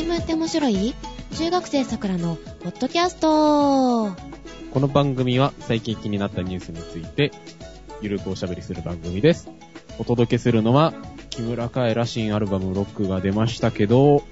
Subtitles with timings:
[0.00, 0.94] 新聞って面白い？
[1.36, 4.16] 中学生さくらのポッドキャスト
[4.72, 7.30] この番組は最近気になったニュースについて、
[8.00, 9.50] ゆるくおしゃべりする番組です。
[9.98, 10.94] お届けするのは、
[11.28, 14.22] 木村カエラ新アルバムロックが出ましたけど、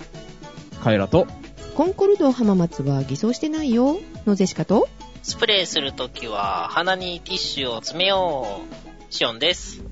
[0.82, 1.27] カエラと、
[1.75, 3.98] コンコルド浜松は偽装してないよ。
[4.25, 4.89] のゼシカと、
[5.23, 8.62] スプレーするときは鼻にティッシュを詰めよ
[9.11, 9.12] う。
[9.14, 9.82] シオンです。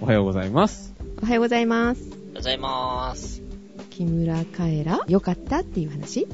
[0.00, 0.94] おはようございます。
[1.22, 2.00] おはようございます。
[2.00, 3.43] おはようございます。
[3.96, 6.22] 木村カエラ、よかったっていう話？
[6.22, 6.26] い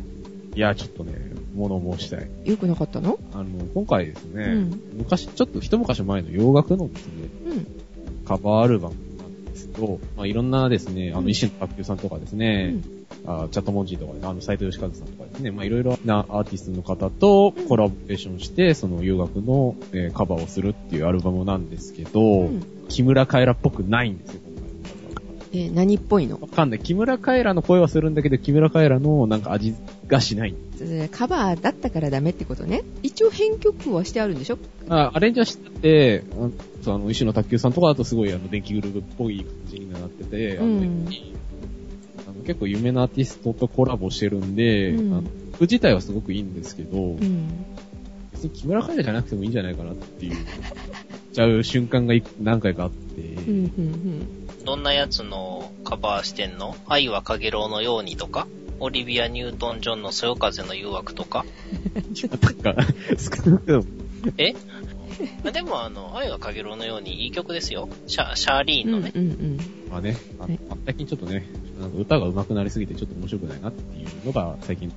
[0.55, 1.13] や、ちょっとね、
[1.55, 2.29] 物申したい。
[2.45, 3.19] よくなかったの？
[3.35, 4.83] あの、今回ですね、うん。
[4.97, 7.13] 昔、ちょっと一昔前の洋楽のですね、
[7.47, 7.67] うん。
[8.25, 11.29] カバーアルバムなんですけど、まあ、いろんなですね、あの、うん。
[11.29, 12.77] 石野卓球さんとかですね、
[13.27, 22.63] あチャットモンジーとかね、あの、斎藤義和さんとかですね、まあ、いろいろなアーティストの方とコラボレーションして、その洋楽の、えーカバーをするっていうアルバムなんですけど、うん。
[22.89, 24.41] 木村カエラっぽくないんですよ、
[25.53, 26.39] えー何っぽいの？
[26.41, 26.79] わかんない。
[26.79, 29.75] 木村カエラの声はするんだけど、木村カエラのなんか味
[30.07, 30.55] がしない。
[30.81, 32.83] えーカバーだったからダメってことね。
[33.03, 34.59] 一応編曲はしてあるんでしょ？
[34.89, 36.25] あアレンジはしてて、
[36.87, 41.07] あの、石野卓球さんとかだとすごいあの、電気グルーヴっぽい感じになってて、うん
[42.29, 47.67] あの結構有名なアーティストとコラボしてるんで、うんあの曲自体はすごくいいんですけど、うん。
[48.33, 50.37] 別に木村カエラじゃなくてもいいんじゃないかなっていう、
[51.35, 56.77] ちゃう瞬間がい何回かあって、うん、うん、どんなやつのカバーしてんの？
[56.87, 58.47] 愛はかげろうのようにとか？
[58.79, 61.45] オリビア・ニュートン・ジョンのそよ風の誘惑とか？
[62.43, 62.83] なんか、
[63.19, 63.85] 少なくとも、
[64.39, 64.55] え？
[65.53, 67.89] でもあの、愛はかげろうのようにいい曲ですよ。
[68.07, 68.95] シャシャーリーうん。
[68.95, 69.13] うん、ンのね。
[69.15, 69.59] うん、
[69.91, 71.47] まあね、あはい最近ちょっとね、
[71.79, 74.93] なんか歌が上手くなりすぎてちょっと面白くないなっていうのが最近。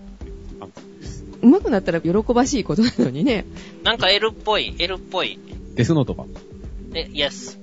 [1.42, 3.46] 上手くなったら喜ばしいことなのにね。
[3.84, 5.38] なんか L っぽい、L っぽい。
[5.76, 6.26] デスノートか。
[6.92, 7.60] で、Yes。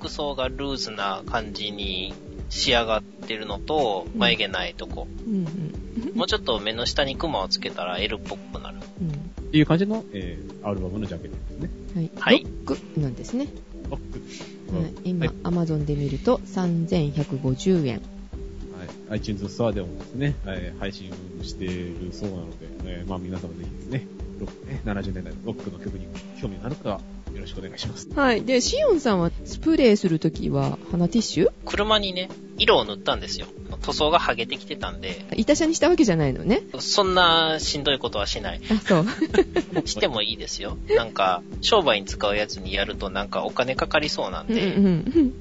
[0.00, 2.14] 服装がルーズな感じに
[2.48, 5.06] 仕上がってるのと、うん眉毛ないとこ。
[5.26, 6.16] うん、うん。
[6.16, 8.78] もうちょっと目の下にクマをつけたら L っぽくなる。
[9.00, 9.10] うん。
[9.10, 11.70] っていう感じの、えー、アルバムのジャケットですね。
[11.94, 12.10] はい。
[12.16, 13.48] はいロックなんですね。
[13.90, 14.76] ロック。
[14.76, 17.96] はい、今、はいアマゾンで見ると3150円。
[17.96, 19.20] はい。
[19.20, 24.06] iTunes ストアでもですね、はい配信しているそうなので、えーまあ皆様ぜひですね、
[24.40, 26.06] ロックね、70年代のロックの曲に
[26.40, 27.00] 興味がある方は
[27.34, 28.08] よろしくお願いします。
[28.14, 28.44] はい。
[28.44, 31.50] で、シオンさんはスプレーするときは鼻ティッシュ？
[31.64, 33.46] 車にね、色を塗ったんですよ。
[33.82, 36.62] 塗装が剥げてきてたんで、板車にしたわけじゃないのね？
[36.80, 38.60] そんなしんどいことはしない。
[38.70, 39.06] あ、そう。
[39.88, 40.76] してもいいですよ。
[40.96, 45.34] なんか、商売に使うやつにやるとなんかお金かかりそうなんうんで、うんうん。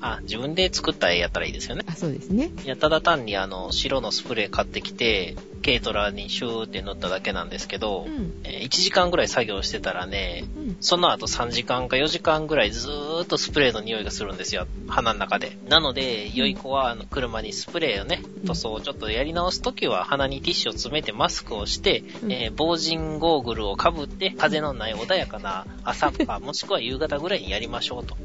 [0.00, 1.84] あ、自分で作った絵やったらいいですよね。
[1.86, 2.50] あ、そうですね。
[2.64, 8.40] いや、ただ単にあの、白のスプレー買ってきて、軽トラにシューって塗っただけなんですけどう、ん。
[8.44, 10.76] えー1時間ぐらい作業してたらね、うん。
[10.80, 14.66] その後3時間か4時間ぐらいずーっとスプレーの匂いがするんですよ。
[14.88, 15.56] 鼻の中で。
[15.68, 28.16] なので、良い子はあの車にスプレーをね、塗装をちょっとやり直すときは鼻にティッシュを詰めてマスクをして、うんえー防塵ゴーグルをかぶって風のない穏やかな朝か もしくは夕方ぐらいにやりましょうと。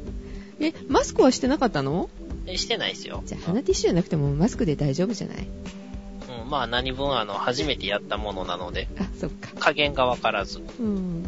[0.60, 2.08] え、マスクはしてなかったの？
[2.46, 3.22] えしてないですよ。
[3.24, 5.46] じゃあ鼻ティッシュじゃなくてもマスクで大丈夫じゃない？
[6.44, 9.50] うん、まあ何分あの、初めてやったものなので、あ、そっか。
[9.58, 10.60] 加減がわからず。
[10.80, 11.24] うん。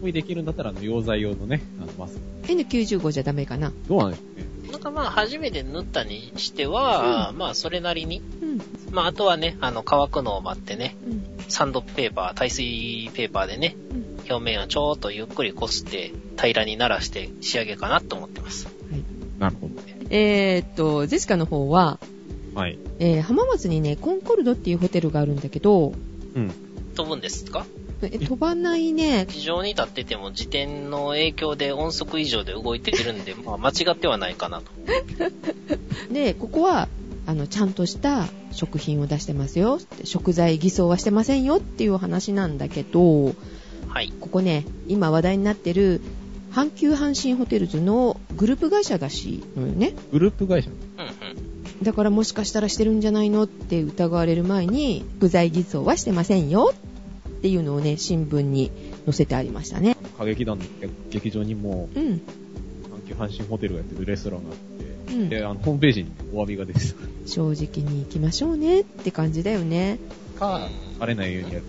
[0.00, 2.20] こうできるんだったら、あの、溶剤用のね、あの、マスク。
[2.52, 3.72] N95 じゃダメかな？
[3.88, 4.72] どうなんでしょうね。
[4.72, 8.20] なんかまあ初めて塗ったにしては、まあそれなりに。
[8.42, 8.60] うん。
[8.90, 11.24] まああとはね、あの乾くのを待ってね、うん。
[11.48, 14.06] サンドペーパー、耐水ペーパーでね、うん。
[14.28, 18.68] 表面をちょーっとゆっくりこすって平らにならして仕上げかなと思ってます。
[19.38, 19.74] なるほど。
[20.10, 21.98] えーっと、ゼシカの方は、
[22.54, 22.78] はい。
[22.98, 25.92] えー浜松にね、コンコルドっていうホテルがあるんだけど、
[26.34, 26.52] うん。
[26.94, 27.66] 飛ぶんですか？
[28.02, 29.26] え飛ばないね。
[29.26, 34.70] 地上に立ってても自転の影響で音速以上で動いてるんで、 まあ間違ってはないかなと。
[36.12, 36.88] で、ここは、
[37.26, 39.80] あの、ちゃんとした食品を出してますよ。
[40.04, 43.34] 食材偽装はしてませんよっていうお話なんだけど、
[43.88, 44.12] はい。
[44.20, 46.00] ここね、今話題になってる、
[46.56, 49.92] 阪急阪神ホテルズのグループ会社らしいのよね。
[50.10, 50.70] グループ会社？
[50.70, 50.72] う
[51.02, 51.82] んうん。
[51.82, 58.70] だからもしかしたらしてるんじゃないのって疑われる前に、具材偽装はしてませんよっていうのをね、新聞に
[59.04, 59.98] 載せてありましたね。
[60.14, 60.64] 歌劇団の
[61.10, 62.02] 劇場にも、うん。
[62.04, 62.20] 阪
[63.06, 66.80] 急阪神ホテルがやってるレストランがあって、うんで、あの、ホームページにお詫びが出て
[67.26, 69.98] 正直に行きましょうねって感じだよね。
[70.36, 70.40] た。
[70.40, 71.64] か、バレないようにやる。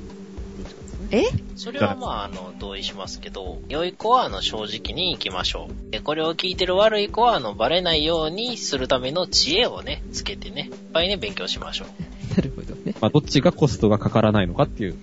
[1.11, 1.23] え？
[1.55, 5.91] それはまあ、あの、同意しますけど、良い子は、あの、正直に行きましょう。
[5.91, 11.87] で、これを聞いてる悪い子は、あの、バレないようにするための知恵をね、つけてね、いっぱいね、勉強しましょう。
[12.35, 12.93] なるほどね。
[13.01, 14.99] まあ、どっちがコストがかからないのかっていう、ね。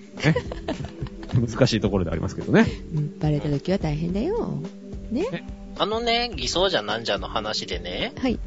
[1.35, 2.65] 難しいところでありますけどね。
[2.95, 4.61] うん、バレた時は大変だよ。
[5.11, 5.45] ね。
[5.77, 8.39] あのね、偽装じゃなんじゃの話でね、はい。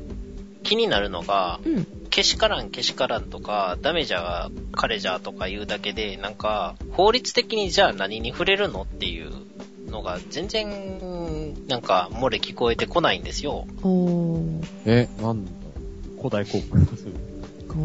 [0.62, 1.86] 気になるのが、うん。
[2.08, 9.30] けしからんけしからんとか、ダメじゃ彼じゃとか言うだけで、なんか、法律的にじゃあ何に触れるのっていう
[9.90, 13.66] のが全然、なんか、漏れ聞こえてこないんですよ。
[14.84, 15.50] え、なんだ？
[16.18, 17.12] 古代広告する。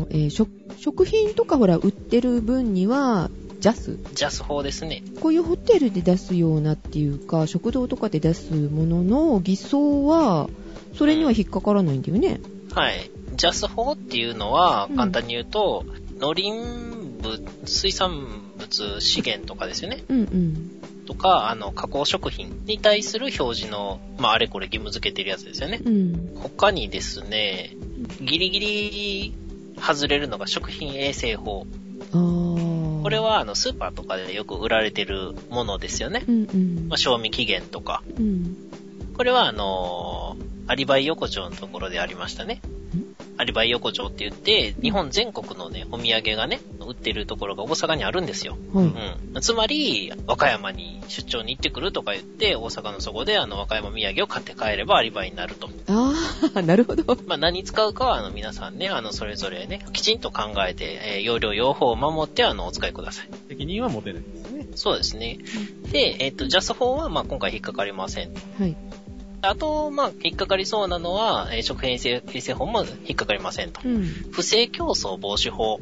[0.10, 3.30] えー食食品とかほら売ってる分には
[3.60, 4.00] ジャス？
[4.14, 5.04] ジャス法ですね。
[5.22, 10.50] こういうホテルで出すようなっていうか食堂とかで出すものの偽装は
[10.98, 12.42] それには引っかからないんだよね。
[12.72, 13.12] はい。
[13.36, 15.86] ジャス法っていうのはうん、簡単に言うと、
[16.20, 16.52] 農林
[17.22, 18.28] 部、水産
[18.58, 20.04] 物資源とかですよね。
[20.10, 20.72] うんうん。
[21.06, 25.82] とか、あの、加工食品に対する表示の、まあ、あれこれ義務付けてるやつですよね。
[25.84, 26.32] うん。
[26.36, 27.76] 他にですね、
[28.22, 29.34] ギリギリ
[29.82, 31.66] 外れるのが食品衛生法。
[32.12, 36.24] これ、は、あの、スーパーとかでよく売られてるものですよね。
[36.28, 36.98] うんうんまあ、。
[36.98, 38.02] 賞味期限とか。
[38.18, 38.56] うん。
[39.14, 40.38] これは、あの
[40.68, 42.62] アリバイ横丁のところでありましたね。
[43.38, 48.58] アリバイ横丁って言って、日本全国のね、お土産がね、売ってるところが大阪にあるんですよ。
[48.74, 48.86] はい。
[48.86, 49.42] うん。
[49.42, 55.70] つまり、和歌山に出張に行ってくるとか言って、大阪のそこであの、和歌山土産を買って帰ればアリバイになると。
[55.88, 57.18] あー、 なるほど。
[57.26, 63.30] まあ、何使うかは、あの、皆さんね、あの、それぞれね、きちんと考えて、えー容量用法を守って、あの、お使いください。
[63.50, 64.68] 責任は持てないですね。
[64.76, 65.40] そうですね。
[65.92, 68.34] で、えっ、と、ジャス法は、まあ、今回引っかかりません。
[68.60, 68.76] はい。
[69.44, 73.82] あと、まあ、引っかかりそうなのは、えー食品衛生衛生法も引っかかりませんと。
[73.84, 74.04] うん。
[74.32, 75.80] 不正競争防止法。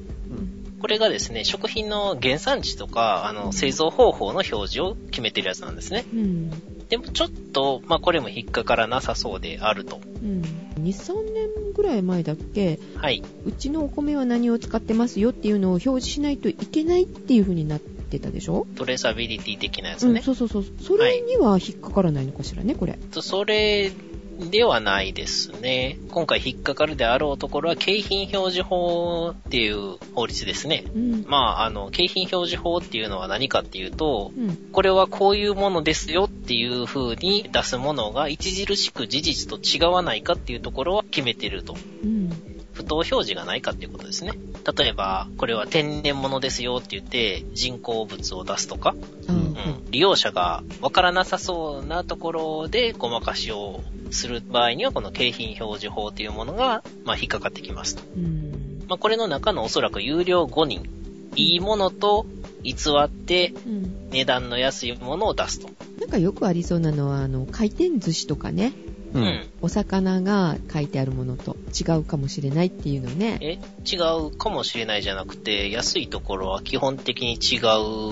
[0.80, 6.06] これがですね、食品の原産地とか、あの、製造方法の表示を決めてるやつなんですね。
[6.12, 6.50] うん。
[6.90, 10.02] でもちょっと、まあ、これも引っかからなさそうであると。
[10.24, 10.42] うん。
[10.42, 13.22] 2、3年ぐらい前だっけ、はい。
[13.46, 17.80] うちのお米は何を使ってますよっていうのを表示しないといけないっていう風になっ
[18.12, 18.68] てたでしょ？
[18.76, 20.22] トレーサビリティ的なやつうん、ね。
[20.22, 20.66] そうそうそう。
[20.80, 22.94] それには引っかからないのかしらね、これ。
[23.12, 23.92] とそれ
[24.40, 26.00] ではないですね。
[26.10, 30.84] 今回引っかかるであろうところは、景品表示法っていう法律ですね。
[30.96, 31.26] うん。
[31.28, 34.58] まあ、あの、景品表示法っていうのは何かっていうと、うん。
[34.72, 41.76] これはこういうものですよっていう風に出すものが著しく事実と違わないかっていうところは決めてると。
[42.04, 42.32] うん。
[42.74, 44.34] 不当表示がないかっていうことですね。
[44.78, 48.96] 例えば、これは天然物ですよって言って人工物を出すとか、
[49.28, 53.82] あーうん、利用者がわからなさそうなところでごまかしを
[54.12, 58.04] する場合には、この景品表示法っていうものが、まあ、引っかかってきますと。
[58.16, 58.84] うん。
[58.88, 60.90] まあ、これの中のおそらく有料5人、
[61.36, 62.26] いいものと
[62.64, 64.02] 偽ってうん。
[64.12, 65.70] 値段の安いものを出すと。
[66.00, 68.74] なんかよくありそうなのは、あの、回転寿司とかね、
[69.14, 69.20] う。
[69.20, 69.50] うんん。
[69.62, 73.38] お魚が書いてあるものと違うかもしれないっていうのね。
[73.42, 73.98] え、違
[74.28, 77.60] うかもしれないじゃなくて、安いところは基本的に違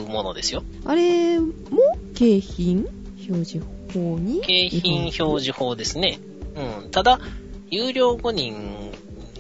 [0.04, 0.64] うものですよ。
[0.86, 1.50] あれも
[2.16, 2.88] 景品？
[3.30, 4.42] 表示法に？
[4.42, 6.20] 景品表示法ですね。
[6.56, 6.92] うん。
[6.92, 7.20] ただ、
[7.72, 8.92] 有料5人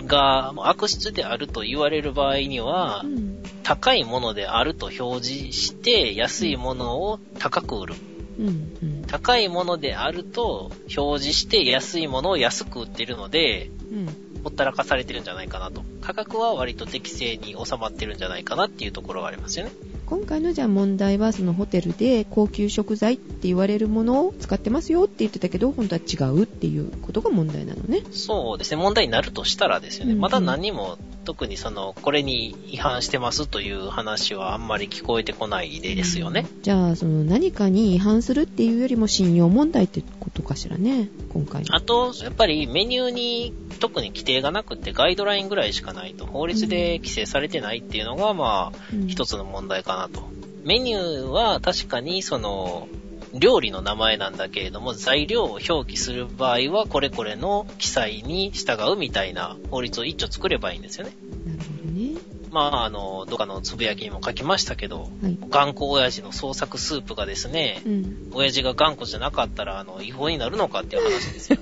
[0.06, 3.44] が悪質であると言われる場合にはう、ん。
[3.64, 7.96] 高いものであると表示して、安いものを高く売る。
[8.40, 8.48] うん。
[8.48, 9.04] うん。
[9.06, 14.30] 高いものであると表示して、安いものを安く売ってるので、うん。
[14.44, 15.84] ほったらかされてるんじゃないかなと。
[16.02, 19.72] 価格は割と適正に収まってるんじゃないかなっていうところがありますよね。
[20.06, 28.02] 今回のじゃあ問題はそのホテルで高級食材って言われるものを使ってますよって言ってたけど本当は違うっていうことが問題なのね。
[28.12, 28.78] そうですね。
[28.78, 30.14] 問題になるとしたらですよね。
[30.14, 36.46] うんうんまだ何も特にその、これに違反してますという話はあんまり聞こえてこないですよね。
[36.62, 41.10] じゃあその何かに違反するっていうよりも信用問題ってことかしらね。
[41.32, 41.76] 今回の。
[41.76, 50.30] あと、やっぱりメニューに特に規定がなくてガイドラインぐらいしかないと、法律で規制されてないっていうのが、まあ、うん一つの問題かなと。
[50.64, 52.88] メニューは確かにその、
[53.34, 61.14] 料理の名前なんだけれども、材料を表記する場合は、これこれの記載に従うみたいな法律を一丁作ればいいんですよね。
[61.46, 62.18] なるほどね。
[62.52, 65.38] まあ、あの、どっかのつぶやきにも書きましたけど、はい。
[65.50, 68.32] 頑固親父の創作スープがですね、うん。
[68.34, 71.60] 親父が頑固じゃなかったら、あの、違法になるのかっていう話ですよ。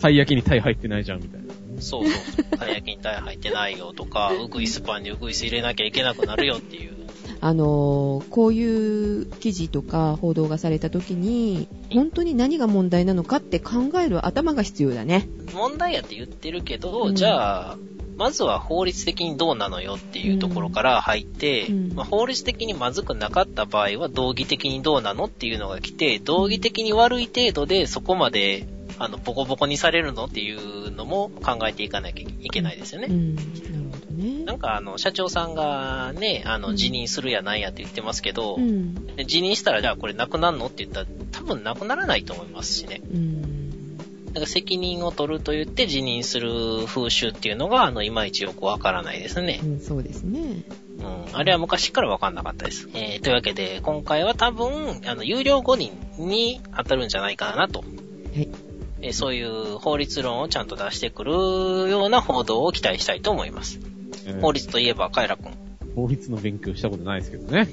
[0.00, 1.52] たい焼きにタイ入ってないじゃん、みたいな。
[1.80, 2.58] そうそう。
[2.58, 7.01] たい焼きにタイ入ってないよとか、ウグイスパンにウグイス入れなきゃいけなくなるよっていう。
[7.44, 15.28] あのーこういう記事とか報道がされた時に本当に何が問題なのかって考える頭が必要だね。
[15.52, 17.76] 問題やって言ってるけど、うんじゃあ、
[18.16, 28.68] まずは法律的にどうなのよっていうところから入って、うんまあ、法律的にまずくなかった場合は道義的にどうなのっていうのが来て、道義的に悪い程度でそこまで、
[28.98, 33.08] あの、ボコボコにされるのっていうのも考えていかなきゃいけないですよね。
[33.10, 33.81] うん。
[34.16, 34.54] ねな。
[34.54, 38.94] んかあの、社長さんがね、あの、うん辞任するやなんやって言ってますけど、うん。
[39.26, 43.02] 辞任したらじゃあこれなくなるのって言ったら多分なくならないと思いますしね。
[43.12, 43.96] うん。
[44.32, 49.66] だから責任を取ると言って辞任する風習っていうのが、あの、いまいちよくわからないですねう。
[49.66, 50.64] ん、そうですね。
[50.98, 51.36] うん。
[51.36, 52.88] あれは昔からわかんなかったです。
[52.94, 57.80] えー、というわけで、今回は多分、あの、有料5人に当たるんじゃないかなと。
[57.80, 57.84] は
[58.40, 58.48] い。
[59.02, 61.32] えーそういう法律論をちゃんと出してくる
[61.90, 63.80] ような報道を期待したいと思います。
[64.26, 65.52] えー法律といえば、カエラくん。
[65.94, 67.62] 法律の勉強したことないですけどね。
[67.62, 67.68] ん？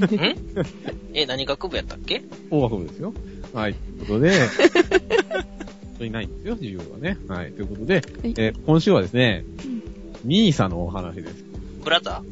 [1.14, 2.22] え、何学部やったっけ？
[2.50, 3.14] 法学部ですよ。
[3.54, 3.74] はい。
[3.74, 7.16] ということで、 本当にないんですよ、授業はね。
[7.28, 7.52] はい。
[7.52, 9.80] ということで、いえー今週はですね、うん
[10.22, 11.44] ニーサのお話です。
[11.82, 12.22] ブラザ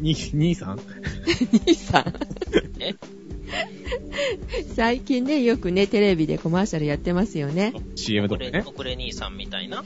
[0.00, 0.80] に、兄さん？
[1.66, 2.12] 兄さん。
[2.80, 2.94] え？
[4.76, 7.72] 最近ね、よくね、テレビでコマーシャルやってますよね。
[7.96, 8.62] ?CM とかね。
[8.66, 9.82] 遅れ兄さんみたいな。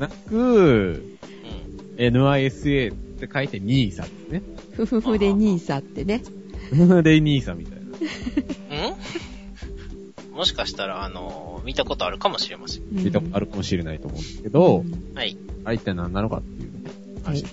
[0.00, 1.18] なく、うん。
[1.96, 4.42] NISA って書いてニーサですね。
[4.72, 6.22] ふふふで兄さんってね。
[7.02, 8.90] で、ニーサみたいな。
[8.90, 8.96] ん？
[10.34, 12.82] もしかしたら、あの、見たことあるかもしれません。
[12.90, 15.36] 見たことあるかもしれないと思うんですけど、うんはい。
[15.64, 16.70] あれ一体何なのかっていう
[17.22, 17.44] 話。
[17.44, 17.52] はい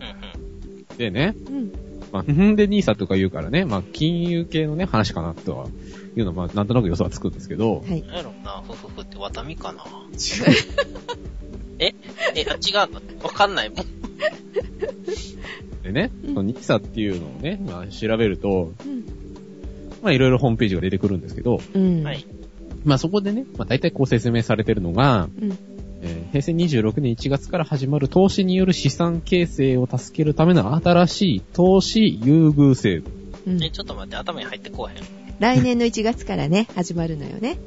[0.00, 0.96] うんうん。
[0.98, 1.72] でね、うん。
[2.12, 5.66] まあ、んでニーサとか言うからね、まあ、金融系のね、話かなとは、
[6.14, 8.02] いうのは、まあ、なんとなく予想はつくんですけど、はい。
[8.02, 9.82] なんやろな、ふふふってワタミかな。
[11.78, 11.94] え？
[12.36, 13.78] え、あ、違うのわかんないもん。
[15.82, 19.04] でね、うんそのニーサっていうのをね、まあ、調べると、うん。
[20.02, 22.02] まあ、いろいろホームページが出てくるんですけど、うん。
[22.04, 22.26] はい。
[22.84, 25.58] まあ、そこでね、まあ、大体こう説明されてるのが、うん。
[26.34, 33.10] えー平成26年1月から始まる投資による資産形成を助けるための新しい投資優遇制度。
[33.46, 35.04] うんえ、ちょっと待って、頭に入ってこうへん。
[35.40, 37.58] 来年の1月からね、始まるのよね。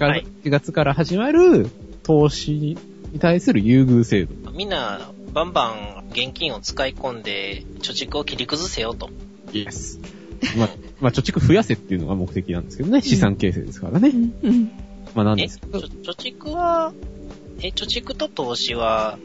[0.00, 1.68] はい1月から始まる
[2.02, 2.52] 投資
[3.12, 4.50] に対する優遇制度。
[4.52, 9.10] みんな、バンバン現金を使い込んで、貯蓄を切り崩せよと。
[9.52, 10.00] イエス。
[10.56, 10.68] まあ、
[11.00, 14.08] まあ、貯蓄増やせっていうのが目的なんですけどね、資産形成ですからね。
[14.08, 14.34] うん。
[14.42, 14.70] うん。
[15.14, 16.92] まあ、なんえ、ですけど、貯蓄は、
[17.60, 19.18] え、貯蓄と投資は、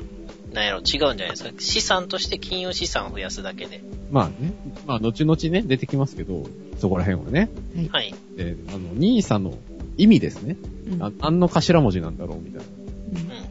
[0.53, 1.51] なんやろ、違うんじゃないですか？
[1.60, 3.81] 資産として金融資産を増やすだけで。
[4.12, 4.53] まあね、
[4.86, 6.46] まあ、後々ね、出てきますけど、
[6.77, 7.50] そこら辺はね。
[7.91, 8.13] はい。
[8.36, 9.57] で、あの、ニーサの
[9.98, 10.57] 意味ですね。
[10.91, 12.65] うんあ何の頭文字なんだろうみたいな
[13.12, 13.46] うんうん。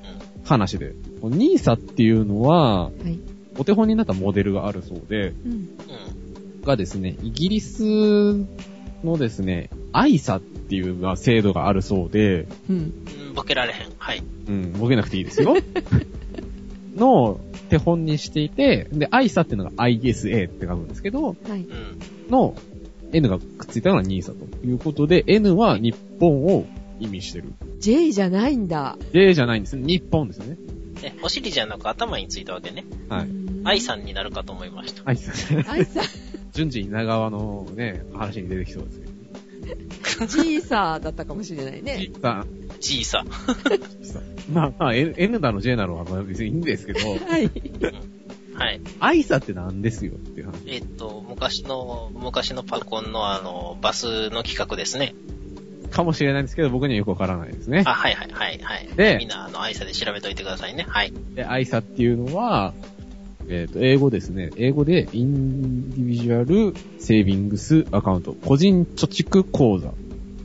[0.45, 0.95] 話で。
[1.23, 3.19] ニーサっていうのは、はい。
[3.59, 5.53] お手本になったモデルがあるそうで、うん。
[5.53, 5.69] うん。
[6.63, 7.83] がですね、イギリス
[9.05, 12.77] のですね、アイサっていうまあ制度があるそうで、うん。
[12.77, 12.95] うん。
[13.37, 13.93] ボケられへん。
[13.99, 14.23] はい。
[14.49, 15.55] うん、ボケなくていいですよ。
[16.97, 17.39] の
[17.69, 21.61] 手本にしていて、で、アイサっていうのが ISA って書くんですけど、はい。
[21.61, 21.99] うん。
[22.31, 22.57] の
[23.13, 26.67] N がくっついたのがニーサということで、N は日本を
[26.99, 27.53] 意味してる。
[27.79, 28.97] J じゃないんだ。
[29.13, 29.87] J じゃないんですね。
[29.87, 30.57] 日本ですね。
[31.03, 32.85] え、お尻じゃなく頭についたわけね。
[33.11, 33.29] はい。
[33.65, 35.03] 愛さんになるかと思いました。
[35.05, 35.33] アイサ。
[35.71, 36.05] アイさん、
[36.53, 39.06] 順次稲川のね、話に出てきそうですけ
[39.67, 40.27] ど。
[40.27, 42.11] G サーだったかもしれないね。
[42.21, 42.45] さ
[42.81, 43.25] 小さ。
[44.03, 44.21] さ
[44.53, 47.51] まあまあ、N だの J だのはまあ別にいいんですけど、はい。
[48.55, 48.81] はい。
[49.01, 50.63] アイサってなんですよっていう話。
[50.67, 55.15] えっと、昔の、昔のパコンのあの、バスの企画ですね。
[55.91, 57.83] かもしれないんですけど、僕にはよくわからないですね。
[57.87, 58.89] あ、はいはいはいはい。
[58.97, 60.87] でみんな、あの、愛さで調べといてくださいね。
[60.89, 61.13] はい。
[61.35, 62.73] で、アイサっていうのは、
[63.49, 64.51] えっ、と、英語ですね。
[64.57, 68.33] 英語で、インディビジュアルセービングスアカウント。
[68.33, 69.95] 個人貯蓄口座。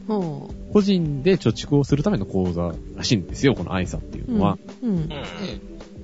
[0.07, 4.37] ほ個人で貯蓄をするための口座らしいんですよ、このアイサっていうう。
[4.37, 4.57] のは。
[4.83, 4.89] うん。
[4.89, 5.07] うんうん。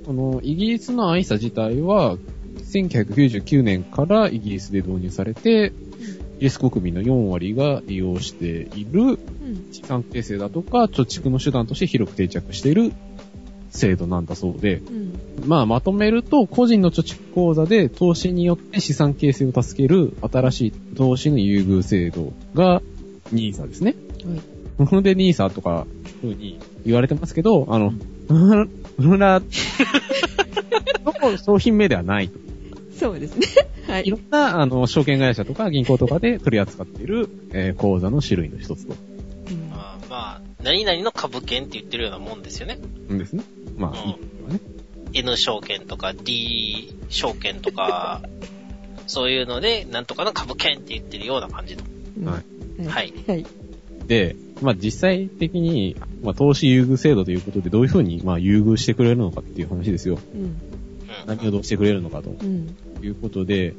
[0.06, 2.18] この、イギリスのアイサ自体は、
[2.64, 5.74] 1999年からイギリスで導入されて、
[6.38, 9.18] イギリス国民の4割が利用しているうん。
[9.72, 12.92] 資産形成だとか、貯蓄の手段として広く定着している
[13.78, 15.20] 制度なんだそうで、うん。
[15.46, 22.82] まあまとめると、個人の貯蓄口座で投資によって資産形成を助ける新しい投資の優遇制度が
[23.34, 23.96] NISA ですね。
[24.26, 24.88] はい。
[24.90, 25.88] それで NISA とか、
[26.22, 27.94] ふうに言われてますけど、あの、
[28.30, 28.68] うら、
[28.98, 29.42] うら、
[31.32, 32.40] の商品名ではないと。
[32.98, 33.48] そうですね。
[33.88, 34.10] はいい。
[34.10, 38.96] ろんな、あの、証券会社とか銀行とかで取り扱っている、えー口座の種類の一つと。
[39.50, 42.80] うんまあ、何々の株券って言ってるようなもんですよね。
[43.12, 43.44] んですね。
[43.78, 44.16] まあ、
[44.50, 44.62] うん。
[45.14, 48.22] N 証券とか D 証券とか、
[49.08, 51.84] そういうので、なんとかの株券って言ってるような感じと。
[52.26, 53.14] はいはい。
[53.28, 53.46] はい。
[54.08, 60.20] で、まあ実際的に、まあ投資優遇制度ということでどういうふうに、まあ優遇してくれるのかっていう話ですよ。
[60.34, 60.42] うん。
[60.42, 60.58] うん
[61.26, 62.76] 何をどうしてくれるのかとうん。
[63.02, 63.74] いうことで、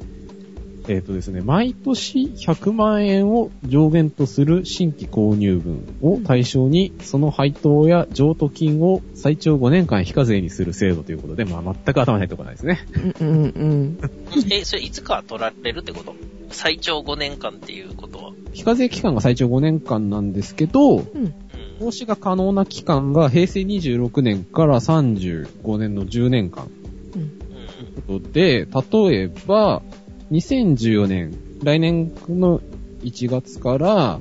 [0.88, 12.87] えっ、とですね、毎年100万円を上限とする新規購入分を対象に、その配当や譲渡金を最長5年間非課税にする制度ということで、まあ全く頭に入ってこないですね。
[13.21, 13.28] うん。
[13.28, 13.42] うん。
[13.45, 13.99] うん。
[14.50, 16.14] え、それいつか取られるってこと？
[16.50, 18.33] 最長5年間っていうことは？
[18.54, 21.04] 非課税期間が最長5年間なんですけど、うん。
[21.04, 21.35] うん。
[21.78, 26.71] 投資が可能な期間が平成26年から35年の10年間。
[27.14, 27.21] うん。
[27.21, 27.28] うん。
[27.28, 28.66] ということで、
[29.11, 29.83] 例えば、
[30.30, 32.61] 2014年、来年の
[33.02, 34.20] 1月から、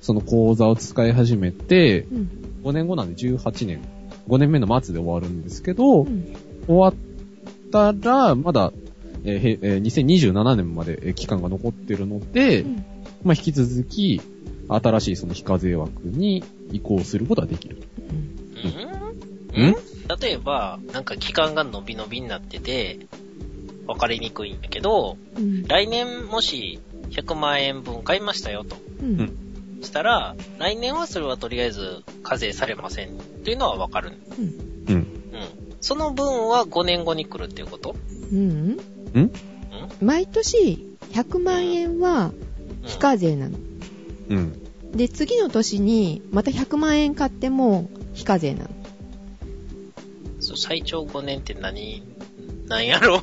[0.00, 2.30] その口座を使い始めて、うん。
[2.64, 3.82] 5年後なんで18年、
[4.28, 6.34] 5年目の末で終わるんですけど、うん。
[6.66, 6.94] 終わっ
[7.70, 8.72] たら、まだ、
[9.24, 12.84] えーへえー2027年までえー期間が残ってるので、うん
[13.22, 14.20] まあ、引き続き、
[14.68, 16.42] 新しいその非課税枠に
[16.72, 17.76] 移行することができる。
[19.54, 19.74] うんん？
[20.20, 23.00] 例えば、なんか期間が伸び伸びになってて、
[23.86, 25.66] 分かりにくいんだけど、うん。
[25.66, 28.76] 来年もし100万円分買いましたよと。
[29.00, 29.38] うん。
[29.82, 34.12] したら、来年はそれはとりあえず課税されませんっていうのは分かる。
[34.88, 34.94] うん。
[34.94, 35.06] うん。
[35.80, 37.96] その分は5年後に来るっていうこと？
[38.32, 38.70] うん。
[38.70, 38.78] ん？
[40.00, 42.34] 毎年100万円はうん
[42.84, 43.58] 非課税なの。
[44.28, 44.58] うん。
[44.92, 48.70] で、次の年にまた100万円買っても非課税なの。
[50.40, 52.02] そう最長5年って何、
[52.72, 53.20] なんやろう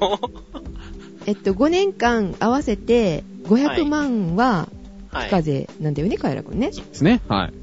[1.25, 4.67] えっと、5年間合わせて500万は
[5.11, 5.25] はい。
[5.25, 6.69] 非課税なんだよね、カエラ君ね。
[6.69, 7.19] ですね。
[7.27, 7.53] はい。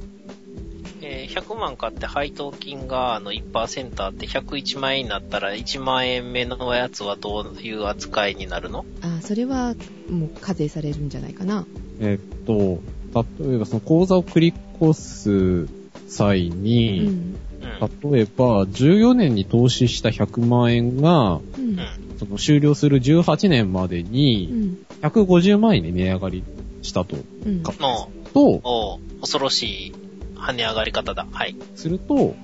[1.01, 8.85] えー100万買って配当金があの1%あって101万円になったら1万円目のやつはどういう扱いになるの？
[9.03, 9.75] あ、それは
[10.11, 11.67] もう課税されるんじゃないかな。
[12.01, 12.81] えっと、
[13.41, 15.69] 例えばその口座を繰り越す
[16.09, 17.37] 際うに、ん。
[17.81, 18.13] うん。
[18.13, 21.41] 例えば14年に投資した100万円が。
[22.19, 24.79] その終了する18年までうにん。
[25.03, 26.45] 150万円に値上がり
[26.83, 27.63] したと、うん。
[27.63, 29.95] と、恐ろしい
[30.37, 31.27] 跳ね上がり方だ。
[31.31, 31.57] はい。
[31.75, 32.35] すると、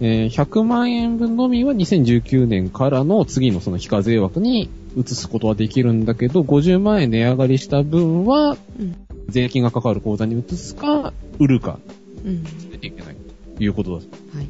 [0.00, 8.96] えー100万円分のみは2019年からの次のその非課税枠に移すことはできるんだけど、50万円値上がりした分は、うん。
[9.28, 11.78] 税金がかかる口座に移すか、売るか、
[12.24, 12.44] うん。
[12.44, 13.16] しないといけない。
[13.56, 13.96] ということだ。
[13.96, 14.48] はい。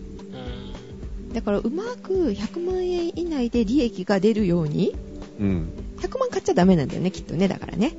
[1.33, 1.35] うん。
[1.35, 4.95] だからうまく100万円以内で利益が出るように、
[5.41, 5.69] うん。
[5.99, 7.93] 100万買っちゃダメなんだよね、きっとね、だからね。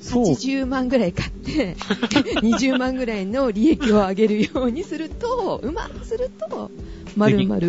[0.00, 0.24] そう。
[0.34, 1.74] 80万ぐらい買って、
[2.42, 6.70] 20万ぐらいの利益を上げるようにすると、うまくすると、
[7.16, 7.60] 丸々、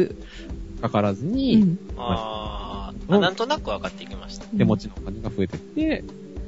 [0.82, 1.80] かからずうに、ん。
[1.98, 4.46] あーうんあ、なんとなく分かってきました。
[4.46, 6.04] 手持ちのお金が増えてって、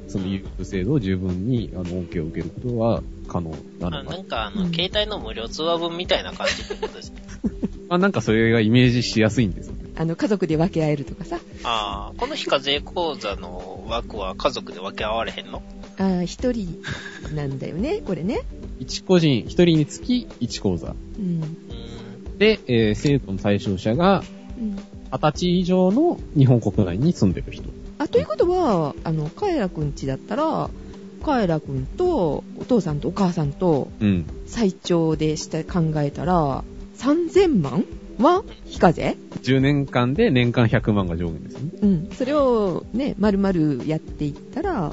[0.08, 7.22] その優遇制度を十分に、あの、恩恵を受けることは可能なのかあなんか、あの、うん携帯の無料通話分みたいな感じってことですね。
[7.88, 9.72] まあなんかそれがイメージしやすいんです。
[9.96, 15.62] あの、家族で分け合えるとかさ、ああ、この非課税口座の枠は家族で分け合われへんの？
[15.98, 16.80] あー一人
[17.34, 18.42] なんだよね、これね。
[18.78, 20.94] 一個人、一人につき一口座。
[21.18, 22.38] うん。
[22.38, 24.22] で、えー制度の対象者が、
[24.58, 24.76] うん。
[25.10, 27.64] 二十歳以上の日本国内に住んでる人。
[27.98, 30.68] あ、ということは、あの、カエラくんちだったら、
[31.24, 34.26] カエラくんとお父さんとお母さんとうん。
[34.46, 36.62] 最長でして考えたら、
[36.98, 37.84] 3000万
[38.18, 41.70] は非課税？10年間で年間100万が上限ですよね。
[41.80, 42.10] うん。
[42.12, 44.92] それをね、丸々やっていったら、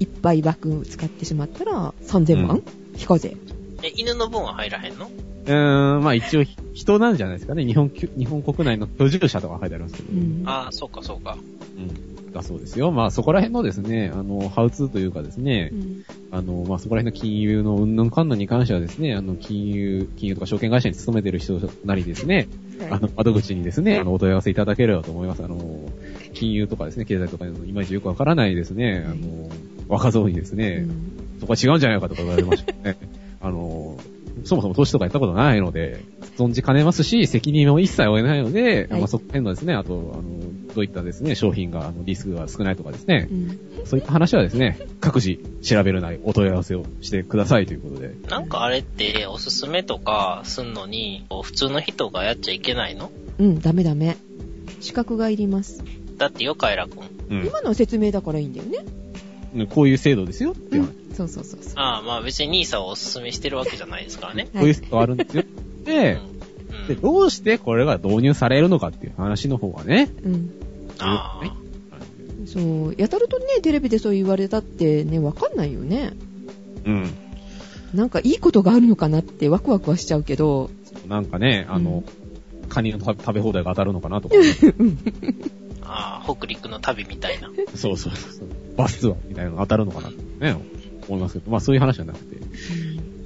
[0.00, 2.64] いっぱい枠使ってしまったら、3000万、うん
[2.96, 3.36] 非課税。
[3.84, 5.06] え、犬の分は入らへんの？
[5.06, 7.64] うーん、まあ一応ひ人なんじゃないですかね。
[7.64, 10.08] 日本きゅ、日本国内の居住者とか書いてありますけど。
[10.12, 10.42] うん。
[10.44, 11.38] ああ、そうかそうか。
[11.76, 12.17] うん。
[12.32, 12.90] だそうですよ。
[12.90, 22.48] まあそこら辺のですね、あの、ハウツーというかですねう、んあの、まあそこら辺の金融のうんぬんかんぬんに関してはですね、あの、金融、金融とか証券会社に勤めてる人なりですね、
[22.90, 25.44] あの、窓口にですね、あの、お問い合わせいただければと思います。
[25.44, 25.58] あの、
[26.34, 29.50] 金融とかですね、経済とかのいまいちよくわからないですね、あの、
[29.88, 32.96] 若造にですね、うんそこは違うんじゃないかとか言われましたね。
[33.40, 33.96] あの、
[34.44, 36.04] そもそも投資とかやったことないので、
[36.36, 40.22] 存じかねますし、責任も一切負えないので、はいまあそこら辺のですね、あと、あの、
[40.74, 48.14] どういったですね、商品が、あの、リスクが少ないとかですねう、んそういった話はですね、各自調べるなりお問い合わせをしてくださいということで。
[48.28, 53.10] なんかあれっておすすめとかすんのに、普通の人がやっちゃいけないの？
[53.38, 54.16] うん、ダメダメ。
[54.80, 55.82] 資格がいります。
[56.16, 57.00] だってよ、カエラくん。
[57.00, 58.78] うん今のは説明だからいいんだよね。
[59.70, 61.72] こういう制度ですよっていう話、うん、そうそうそうそう。
[61.76, 64.48] ああ、まあ別に NISA をおすすめしてるわけじゃないですからね。
[64.54, 65.44] こういう制度があるんですよ。
[65.84, 66.18] で、
[66.74, 66.88] うん。
[66.88, 70.50] で、うん、どうしてこれが導入されるのかっていう話の方がね、うん。
[70.98, 71.50] あはい
[72.46, 76.14] そう、やたらとね、テレビでそう言われたってね、わかんないよね。
[76.86, 77.10] うん。
[77.92, 80.70] なんかいいことがあるのかなってワクワクはしちゃうけど、
[81.06, 82.04] なんかね、あの、
[82.68, 84.34] カニの食べ放題が当たるのかなとか、
[85.82, 87.50] あ、ああ、北陸の旅みたいな。
[87.74, 88.48] そうそうそう。
[88.78, 90.56] バスツアーみたいなのが当たるのかなってね、
[91.08, 92.44] 思いますけど、まあそういう話じゃなくて、ま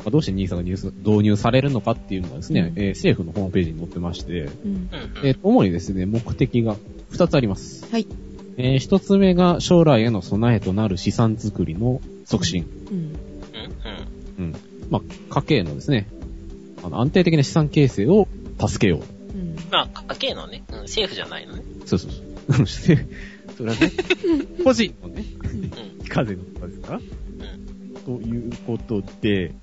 [0.07, 4.89] あ、どうして NISA がニュース導入されるのかっていうのがですね、うんえー政府のホームページに載ってまして、うん。
[5.23, 6.77] えー主にですね、目的が
[7.13, 7.87] 2つあります。
[7.93, 8.07] はい。
[8.57, 12.67] えー一つ目が将来への備えとなる資産作りの促進。
[12.91, 12.97] うん。
[12.97, 13.13] うん、
[14.39, 14.45] うん。
[14.45, 14.57] うん。
[14.91, 15.03] まあ、
[15.41, 16.09] 家計のですね、
[16.83, 18.27] あの安定的な資産形成を
[18.59, 19.39] 助けよう。
[19.39, 19.57] うん。
[19.71, 21.63] まあ、家計のね、うん、政府じゃないのね。
[21.85, 22.33] そうそうそう。
[23.57, 23.93] それはね、
[24.65, 25.71] 個人のね、うん。
[26.03, 26.93] 非課税の方ですか？
[26.95, 26.99] ら。
[26.99, 28.21] うん。
[28.21, 29.55] ということで、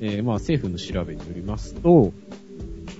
[0.00, 2.12] えーまあ政府の調べによりますと、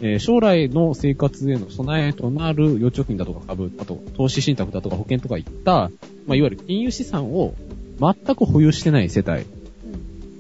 [0.00, 5.90] えー将来の生活への備えとなる預貯金だとか株、あと投資信託だとか保険とかいった、
[6.26, 7.55] まあ、いわゆる金融資産を
[7.98, 9.44] 全く保有してない世帯。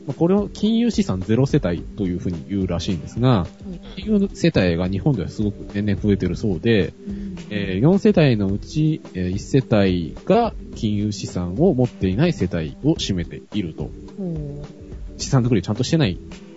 [0.06, 3.46] まあ、これを金融資産ゼロ世帯というふうに言うらしいんですが、
[3.96, 7.36] 金融世帯が日本ではすごく年々増えてるそうで、うん。
[7.50, 13.90] えー4世帯のうち、え1世帯が金融資産を持っていない世帯を占めていると。
[14.18, 14.64] ほ
[15.18, 16.16] 資産作りちゃんとしてないっ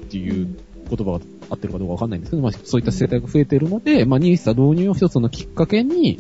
[0.09, 0.57] ていう
[0.89, 6.19] 言葉が合ってるかどうかわかんないんですけど、まあそういった世帯が増えているので、まあ NISA 導入を一つのきっかけに。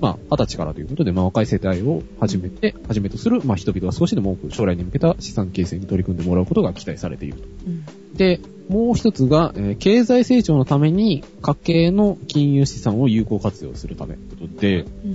[0.00, 7.44] まあ二十歳からということで、まあ若い世帯を始めて、はじめとする、まあ人々が少しでも多く将来に向けた資産形成に取り組んでもらうことが期待されていると。
[7.66, 7.84] うん。
[8.14, 15.14] で、もう一つが、えー経済成長のために家計の金融資産を有効活用するためということで、うん。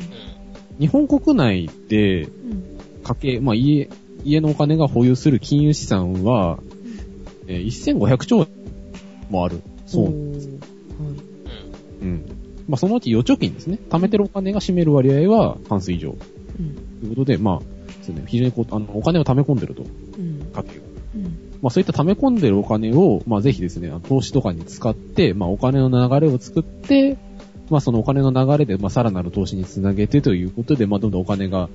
[0.80, 2.64] 日本国内でうん。
[3.04, 3.90] 家計、まあ家、
[4.24, 6.60] 家のお金が保有する金融資産は、
[7.48, 8.48] えー1500兆円
[9.30, 9.62] もある。
[9.86, 10.06] そう。
[10.06, 10.14] はい。
[12.02, 12.31] うん。
[12.72, 13.80] まあそのうち預貯金ですね。
[13.90, 16.12] 貯めてるお金が占める割合は半数以上。
[16.12, 16.76] うん。
[17.02, 17.60] ということで、まあ、
[18.02, 20.40] そうね、非常にこう、あの、お金を貯め込んでると、うん。
[20.40, 20.86] 家計が。
[21.16, 21.24] うん。
[21.62, 27.18] まあそういった貯め込んでるお金を、まあぜひですね、投資とかに使って、まあお金の流れを作って、
[27.70, 31.68] まあそのお金の流れで、まあさらなる投資につなげてということで、まあどんどんお金が、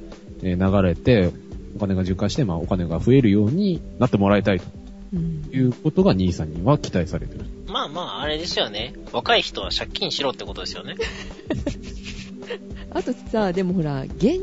[0.42, 1.30] え流れて、
[1.76, 4.64] お金が循環して、まあお金が増えるようになってもらいたいと。
[5.12, 7.44] いうことが NISA には期待されてる。
[7.68, 8.94] まあまあ、あれですよね。
[9.12, 10.96] 若い人は借金しろってことですよね。
[12.90, 14.40] あとさ、でもほら、現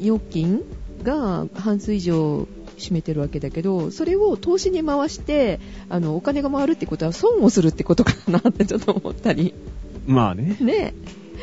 [0.00, 0.62] 預金
[1.02, 9.54] が半数以上占めてるわけだけど、それを投資に回して、あの、お金が回るってことは損をするってことかなってちょっと思ったり。
[10.06, 10.56] まあね。
[10.60, 10.94] ね。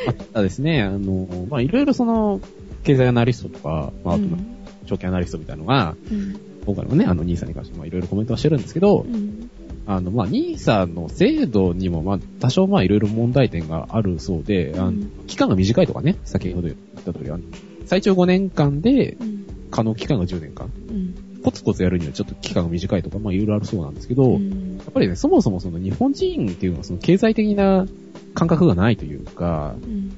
[0.08, 2.42] あったですね、あの、まあいろいろその、
[2.84, 4.56] 経済アナリストとか、まああと、うん
[4.90, 6.49] 証券アナリストみたいなのが、うん。
[6.70, 9.50] 今回のね、あの NISA に関して、まあいろいろコメントはしてるんですけど、うん。
[9.88, 17.44] あの、まあ、NISA の制度にも、まあ、多少、まあ、いろいろ問題点があるそうで、あのうん期間が短いとかね、先ほど言った通り、あの
[17.86, 19.46] 最長5年間で、うん。
[19.72, 20.72] 可能期間が10年間。
[20.90, 21.42] うん。
[21.44, 27.88] コツコツやるにはちょっと期間が短いとか、まあ、いろいろあるそうなんですけど、やうんっぱりね、そもそもその日本人っていうのは、その経済的な
[28.36, 30.12] 感覚がないというか、うん。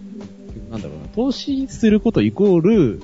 [0.69, 3.01] なんだろうな、投資することイコール、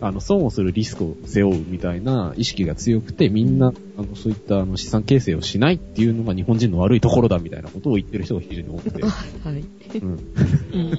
[0.00, 9.02] あの、損をするリスクを背負うみたいな意識が強くて、みんな、あの、そういったあの資産形成をしないっていうのが日本人の悪いところだみたいなことを言ってる人が非常に多くて。
[9.02, 9.08] は
[9.52, 9.98] い。
[9.98, 10.10] うん。
[10.10, 10.98] うん。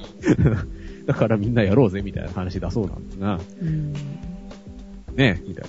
[1.06, 3.92] だからみんなやろうぜみたいな話だそうなんですが、うん。
[5.16, 5.64] ねみたい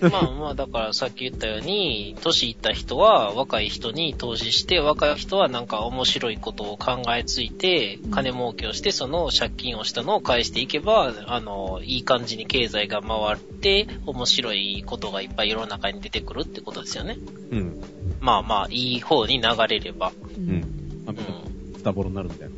[0.00, 17.16] まあまあ、だからさっき言ったように、年いった人は若い人に投資して、若い人はなんか面白いことを考えついて、金儲けをして、その借金をしたのを返していけば、あの、いい感じに経済が回って、面白いことがいっぱい世の中に出てくるってことですよね。
[17.50, 17.58] な。
[17.58, 17.82] うん。
[18.20, 20.12] まあまあ、いい方に流れれば。
[20.36, 21.04] ううん。
[21.06, 21.78] まあ、うみん。
[21.78, 22.54] スタボロになるみたいな。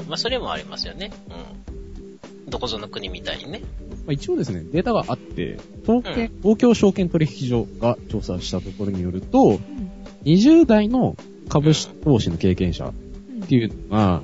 [0.00, 0.08] うん。
[0.08, 1.12] まあ、それもありますよね。
[1.28, 2.50] うん。
[2.50, 3.62] どこぞの国みたいにね。
[4.06, 9.58] まあ、一応ですね、データがあって、東京、東京証券取引所が調査したところによると、
[10.24, 11.16] 20代の
[11.48, 12.92] 株式投資の経験者っ
[13.48, 14.22] ていうのが、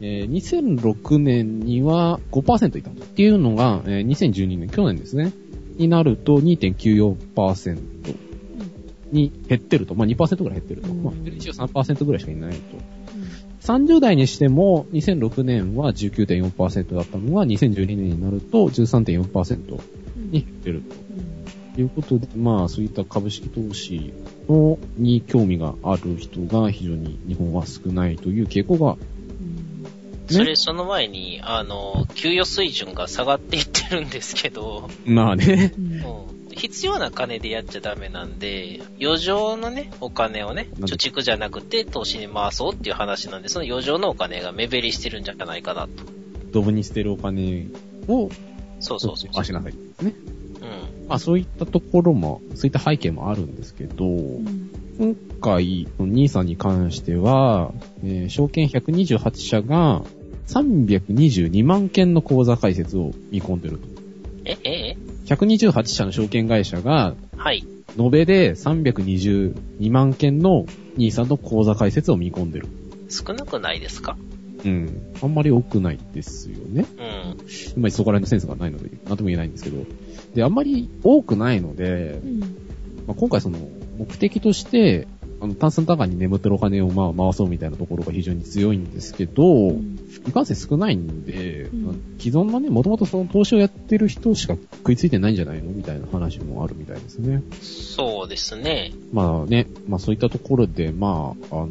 [0.00, 3.02] えー2006年には5%いたと。
[3.02, 5.32] っていうのが、えー2012年、去年ですね。
[5.76, 7.78] になると2.94%
[9.10, 9.94] に減ってると。
[9.96, 10.88] まあ2%ぐらい減ってると。
[10.90, 12.58] うんまあ、一応3%ぐらいしかいないと。
[13.68, 19.80] 30代にしても、2006年は19.4%だったのが、2012年になると13.4%
[20.16, 20.82] に減ってる
[21.74, 24.14] ということで、まあ、そういった株式投資
[24.48, 28.96] のに興味がある人が非常に日本は少ないという傾向が、
[30.30, 35.80] それ、その前に、あの、給与水準が下がっていってるんですけど、まあね、う
[36.34, 45.90] ん必要な金でやっちゃダメなんで、余剰のね、お金をね、貯蓄じゃなくて投資に回そうっていう話なんで、その余剰のお金が目減りしてるんじゃないかなと。
[46.52, 47.68] ドブに捨てるお金
[48.08, 48.30] を
[48.80, 49.34] そうそうそう。
[49.34, 49.78] 回しなさいね。
[50.02, 50.04] う
[51.04, 51.08] ん。
[51.08, 60.02] まあそういったところも、そういった背景もあるんですけど、今回、NISA に関しては、えー証券128社が
[60.48, 63.86] 322万件の口座開設を見込んでると。
[64.44, 65.07] え、え、え？
[65.28, 67.64] 128社の証券会社が、はい。
[67.98, 70.64] 延べで322万件の
[70.96, 72.66] NISA の口座開設を見込んでる。
[73.10, 74.16] 少なくないですか？
[74.64, 75.12] うん。
[75.22, 76.86] あんまり多くないですよね。
[76.98, 77.36] うん。
[77.76, 79.84] 今そこら辺のセンスがないので、なんとも言えないんですけど。
[80.34, 82.20] で、あんまり多くないので、
[83.06, 83.58] まあ、今回その、
[83.98, 85.08] 目的として、
[85.40, 89.72] あの、炭酸タカに眠ってるお金をまあ回そうみたいなところが非常に強いんですけど、
[90.26, 97.42] いかんせん少ないんで、ん既存のね、もともとその投資をやってる人しか食いついてないんじゃないのみたいな話もあるみたいですね。
[97.60, 98.92] そうですね。
[99.12, 101.68] まあね、まあそういったところで、まあ、あの、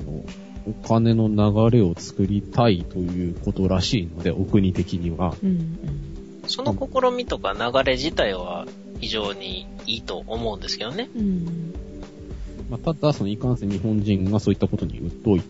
[0.67, 5.36] お金の流れを作りたいということらしいので、お国的には。
[5.43, 6.17] うんうん
[6.49, 8.65] その試みとか流れ自体は
[9.01, 11.10] 非常にいいと思うんですけどね。
[11.15, 11.73] うん
[12.69, 15.41] まあ、ただ、そのいかんせん日本人がそういったことに疎い、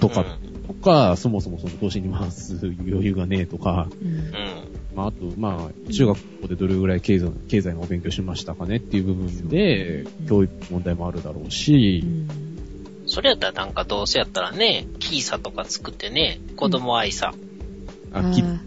[0.00, 4.08] 疎かったとか、そもそもその投資に回す余裕がねえとか、うん。
[4.08, 4.24] うん。
[4.94, 12.02] まあ、あと、まあ、中学校でどれぐらい経済経済のお勉強しましたかねっていう部分で教育問題もあるだろうし。
[12.04, 12.28] う、ん。
[13.06, 17.34] それやったらなんかどうせやったらね、キーサとか作ってね、子供愛さ、
[18.12, 18.58] あきー。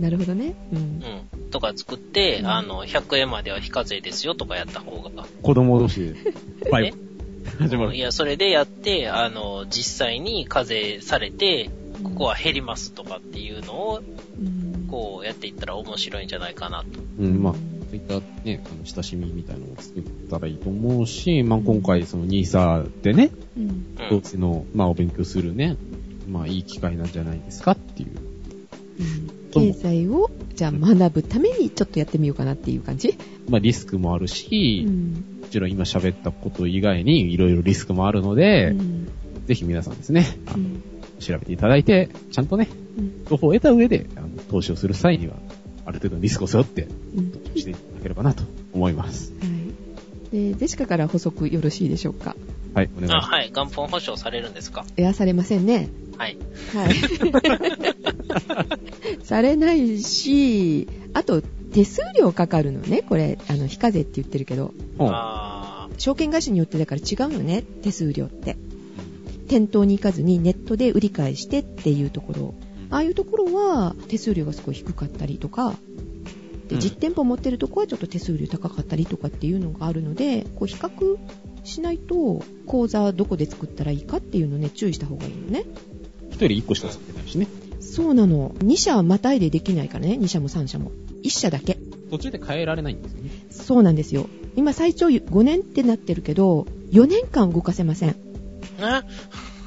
[0.00, 0.54] なるほどね。
[0.72, 0.78] うん。
[0.78, 2.46] うん、とか作って、うん。
[2.46, 5.26] あの、100円までは非課税ですよとかやった方が。
[5.42, 6.16] 子供同士で、
[6.70, 7.09] バイえ？
[7.58, 7.96] 始まる。
[7.96, 11.70] いや、それでやって、あの、実際に課税されて、
[12.02, 14.02] ここは減りますとかっていうのを、
[14.38, 16.86] うんこうやっていったら面白いんじゃないかなと。
[17.20, 17.60] うん、まあ、そ
[17.92, 25.76] ういったね、あの親しみみたいなのを作ったらいいと思うし、まあ今回その NISA でね、うんうん投資の、まあお勉強するね、
[26.28, 28.29] まあいい機会なんじゃないですかっていう。
[29.52, 33.16] 経済をじゃあ学ぶためにちょっとやってみようかなっていう感じ、
[33.48, 35.40] まあリスクもあるし、うん。
[35.40, 39.08] もちろん今喋ったこと以外にいろいろリスクもあるので、うん。
[39.46, 40.82] ぜひ皆さんですね、あのうん。
[41.18, 43.24] 調べていただいて、ちゃんとね、うん。
[43.28, 45.34] 情報を得た上で、あの投資をする際には、
[45.84, 46.86] ある程度のリスクを背負って、
[47.16, 47.30] うん。
[47.32, 49.32] 投資していただければなと思います。
[49.40, 49.50] はい。
[50.30, 52.36] でジェシカから補足よろしいでしょうか？
[52.72, 53.30] はい、お願いしあ、ます。
[53.30, 53.50] はい。
[53.50, 54.84] 元本保証されるんですか？
[54.96, 55.88] いやされませんね。
[56.16, 56.36] はい。
[56.72, 56.94] はい。
[59.22, 64.72] されないし、あと、手数料かかるのね、これ、あの、非課税って言ってるけど、
[65.98, 68.56] 証券会社によってだから違うのね、手数料って。
[69.48, 72.54] 店頭に行かずにネットで売り買いしてっていうところ。
[72.90, 75.74] ああいうところは手数料がすごい低かったりとか、
[76.68, 81.18] で、うん実店舗持ってるとこはちょっと手数料高かったりとかっていうのがあるので、こう比較
[81.64, 85.64] しないと、口座どこで作ったらいいかっていうのね、注意した方がいいのね。
[86.30, 87.48] 一人一個しか作ってないしね。
[87.90, 88.50] そうなの。
[88.60, 90.92] 2社またいでできないからね、2社も3社も。
[91.24, 91.76] 1社だけ。
[92.10, 93.30] 途中で変えられないんですよね。
[93.50, 94.28] そうなんですよ。
[94.56, 98.10] 今最長5年ってなってるけど、4年間動かせません。
[98.10, 98.16] ー。
[98.80, 99.04] あ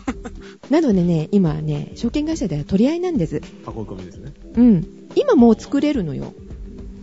[0.69, 3.37] なのでね、今ね、証券会社では取り合いなんです。
[3.37, 3.41] 囲い
[3.73, 4.33] 込みですね。
[4.55, 4.87] うん。
[5.15, 6.33] 今もう作れるのよ。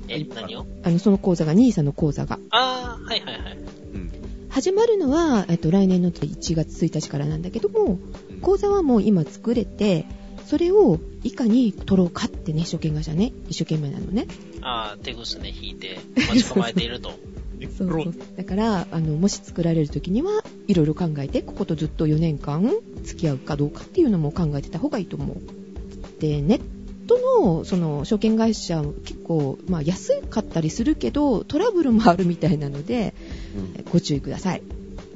[0.09, 0.67] え、何を？
[0.83, 2.39] あの、その口座が、NISA の口座が。
[2.51, 3.59] あー、はいはいはい。
[3.95, 4.11] うん。
[4.49, 7.99] 始まるのは、えっと、来年の1月1日からなんだけども、
[8.43, 10.07] 口座はもう今作れて、
[10.47, 14.27] それをいかに取ろうかってね、証券会社ね、一生懸命なのね。
[14.63, 17.13] あー、手ぐすね引いて、待ち構えていると。
[17.77, 18.15] そうそう。
[18.37, 22.71] だから、あの、もし作られる時には、いろいろ考えて、こことずっと4年間
[23.03, 26.21] 付き合うかどうかっていうのも考えてた方がいいと思う。
[26.21, 26.61] で、ネッ
[27.07, 33.15] トの、その、証券会社、結構、まあ、安かったりするけど、トラブルもあるみたいなので、
[33.55, 33.85] うん。
[33.93, 34.63] ご注意ください。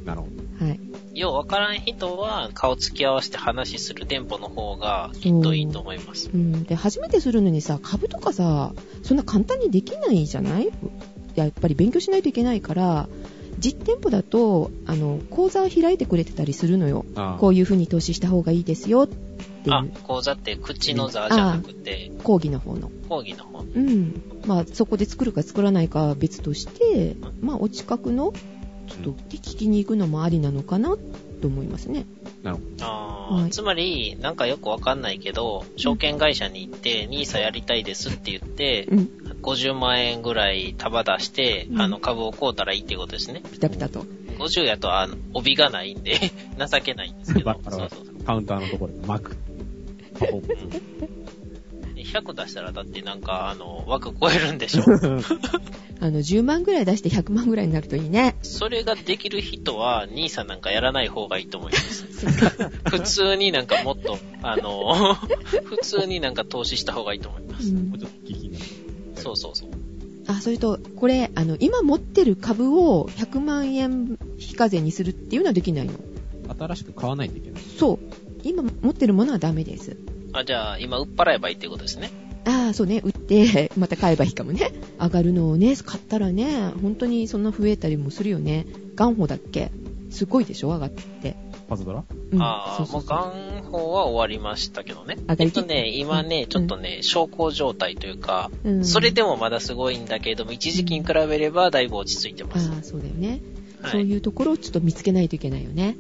[0.05, 0.67] なるほど。
[0.67, 0.81] はい。
[1.15, 6.29] ようわからん人は、顔つき合わせて話する店舗の方が、きっといいと思います。
[6.33, 6.65] うん。
[6.65, 8.73] で、初めてするのにさ、株とかさ、
[9.03, 10.71] そんな簡単にできないじゃない？
[11.37, 13.09] やっぱり勉強しないといけないから、
[13.59, 17.05] 実店舗だと、あの、講座を開いてくれてたりするのよ。
[17.15, 22.91] あこういう風に投資した方がいいですよっていあう、講座って口の座じゃなくて、講義の方の。
[23.09, 23.61] 講義の方。
[23.61, 24.23] うん。
[24.47, 28.33] まあ、そこで作るか作らないかは別として、まあ、お近くの、
[28.89, 30.97] ちょっと、聞きに行くのもありなのかな
[31.41, 32.07] と思いますね。
[32.43, 39.11] なるほあーはいつまり、なんかよくわかんないけど、証券会社に行って、ニーサやりたいですって言って、うん。
[39.43, 43.43] 50万円ぐらい束出して、うんあの株を買うたらいいっていうことですね。
[43.53, 44.05] ピタピタと。
[44.39, 48.25] 50やと、あの、帯がないんで、 情けないんですけどば、 そうそうそう。
[48.25, 49.37] カウンターのところで巻く。
[52.13, 54.83] パフォーマンスで100出したらだってなんか、あの、枠超えるんでしょ。
[56.01, 58.37] あの、10万ぐらい出して100万ぐらいになるといいね。
[58.43, 62.05] それができる人は、ニーサなんかやらない方がいいと思います。
[62.91, 65.15] 普通になんかもっと、あの、
[65.65, 67.69] 普通になんか投資した方がいいと思います。
[67.69, 68.65] うんもうちょっと聞きなが
[69.17, 69.71] らそうそうそう。
[70.27, 75.95] あ、それと、これ、あの、今持ってる株を100万円非課税にするっていうのはできないの？
[76.59, 77.63] 新しく買わないといけない。
[77.79, 77.99] そう。
[78.43, 79.97] 今持ってるものはダメです。
[80.35, 82.11] あ、じゃあ、今売っ払えばいいってことですね。
[82.47, 83.01] ああ、そうね。
[83.05, 84.73] 売って、 また買えばいいかもね。
[85.01, 88.67] 上がるのをね、買ったらね、本当にそんな増えたりもするよね。
[88.95, 89.71] ガンホだっけ？
[90.11, 90.69] すごいでしょ？
[90.69, 91.37] 上がって。
[91.69, 92.05] パズドラ？
[92.33, 92.43] うん。
[92.43, 93.19] ああ、もうそうそうそう。
[93.19, 95.17] 元本は終わりましたけどね。
[95.29, 102.69] 上がりきっえっとね、今ね、ちょっとね、小康状態というか、うんそれでもまだすごいんだけれども、一時期に比べればだいぶ落ち着いてます。
[102.71, 103.41] ああ、そうだよね。
[103.81, 105.97] はいそういうところをちょっと見つけないといけないよね。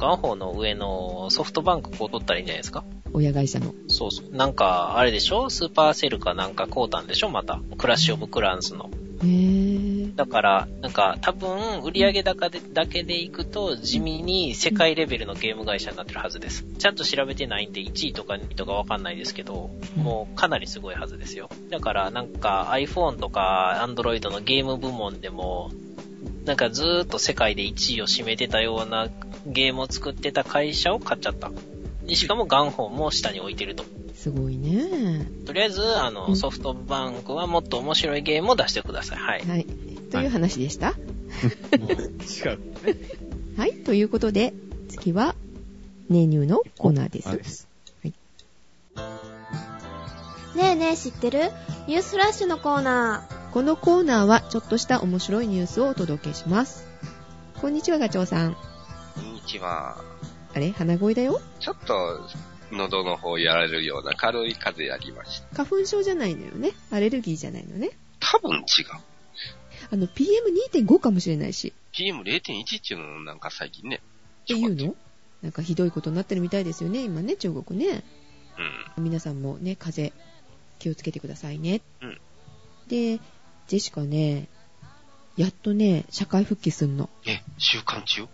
[0.00, 2.84] ガンホーの上のソフトバンクこう取ったらいいんじゃないですか？
[3.12, 3.74] 親会社の。
[3.88, 4.34] そうそう。
[4.34, 5.50] なんか、あれでしょ？
[5.50, 7.28] スーパーセルかなんか買うたんでしょ？
[7.28, 7.60] また。
[7.76, 8.88] クラッシュオブクランスの。
[9.22, 10.16] へー。
[10.16, 16.64] だから、なんか、多分、売上高でだけでいくと、地味に世界レベルのゲーム会社になってるはずです。
[16.78, 21.48] ちゃんと調べてないんで、1位とか2位とかわかんないですけど、もうかなりすごいはずですよ。
[21.70, 25.70] だから、なんか iPhone とか Android のゲーム部門でも、
[26.44, 29.08] なんかずーっと世界で1位を占めてたような
[29.50, 31.50] ゲームを作ってた会社を買っちゃった。
[32.06, 33.84] でしかもガンホンも下に置いてると。
[34.14, 35.26] すごいね。
[35.46, 39.18] とりあえず、あの、うんソフトバンクはもっと面白いゲームを出してください。
[39.18, 39.46] はい。
[39.46, 39.64] はい。
[40.10, 40.90] という話でした？
[40.90, 40.92] 違
[42.54, 42.58] う。
[43.56, 43.72] はい。
[43.84, 44.52] ということで、
[44.88, 45.34] 次は、
[46.08, 47.28] ネーニューのコーナーです。
[47.28, 47.68] あです。
[50.56, 51.50] ねえねえ知ってる？
[51.86, 56.86] ニュースフラッシュのコーナこのコーナーは、ちょっとした面白いニュースをお届けします。
[57.60, 58.56] こんにちは、ガチョウさん。
[59.50, 59.96] こんにちは。
[60.54, 60.70] あれ？
[60.70, 61.40] 鼻声だよ？
[61.58, 62.20] ちょっと、
[62.70, 65.64] 喉の方やられるような軽い風邪やりました。
[65.64, 66.70] 花粉症じゃないのよね？
[66.92, 67.90] アレルギーじゃないのね？
[68.20, 68.64] 多分違う。
[69.90, 71.72] あの、PM2.5 かもしれないし。
[71.92, 72.42] PM0.1 っ
[72.80, 74.00] ていうのなんか最近ね。
[74.44, 74.94] っていうの？
[75.42, 78.04] なんかひどいことになってるみたいですよね、今ね、中国ね。
[78.96, 79.04] うん。
[79.04, 80.24] 皆さんもね、風邪、
[80.78, 81.80] 気をつけてくださいね。
[82.02, 82.20] うん
[82.86, 83.18] で、
[83.66, 84.46] ジェシカね、
[85.36, 87.10] やっとね、社会復帰すんの。
[87.26, 88.28] え、週間中？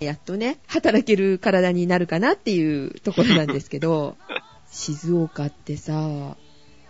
[0.00, 4.16] やっとね、働ける体になるかなっていうところなんですけど、
[4.72, 6.36] 静岡ってさ、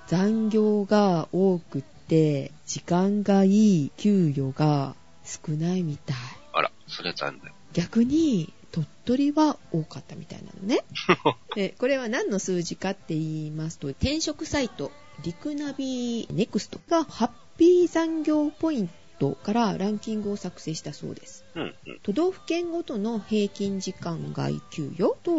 [0.07, 4.95] 残業が多くって、時間がいい給与が
[5.25, 6.17] 少ないみたい。
[6.53, 7.53] あら、それ残念。
[7.73, 10.85] 逆に、鳥取は多かったみたいなのね。
[11.57, 14.93] でこれは何の数字かって言いますと、転職サイト、
[15.25, 21.45] リクナビネクストがハッピー残業ポイントからランキングを作成したそうです。
[21.55, 21.75] うん、うん。
[22.03, 25.37] 都道府県ごとの平均時間外給与と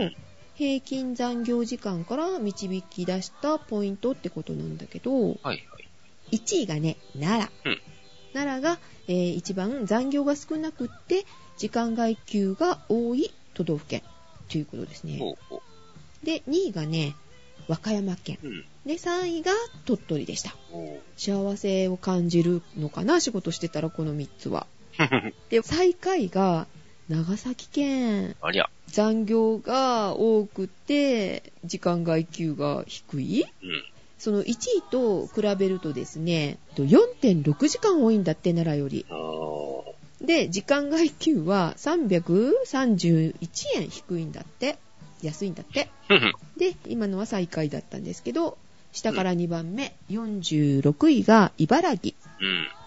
[0.56, 5.66] 平均残業時間から導き出したポイントってことなんだけど、はいはい。
[6.38, 7.72] 1位がね、奈良。
[7.72, 7.82] うん
[8.34, 11.26] 奈良が、えー一番残業が少なくって、
[11.58, 14.04] 時間外給が多い都道府県
[14.50, 15.18] ということですね。
[15.20, 15.62] ほうほ
[16.24, 17.16] で、2位がね、
[17.68, 18.38] 和歌山県。
[18.42, 18.48] う。
[18.48, 18.66] うん。
[18.86, 19.52] で、3位が
[19.86, 20.56] 鳥取でした。
[21.16, 23.20] 幸せを感じるのかな？
[23.20, 24.68] 仕事してたらこの3つは。
[25.50, 26.68] で、最下位が
[27.08, 28.36] 長崎県。
[28.42, 28.70] ありゃ。
[28.88, 33.84] 残業が多くて、時間外給が低いうん。
[34.18, 39.06] その1位と比べるとですね、4.6時間多いんだって、奈良より。
[39.10, 43.34] おで、時間外給は331
[43.76, 44.78] 円低いんだって。
[45.24, 45.90] 安いんだって。
[46.58, 48.58] で、今のは最下位だったんですけど、
[48.92, 52.16] 下から2番目、46位が茨城、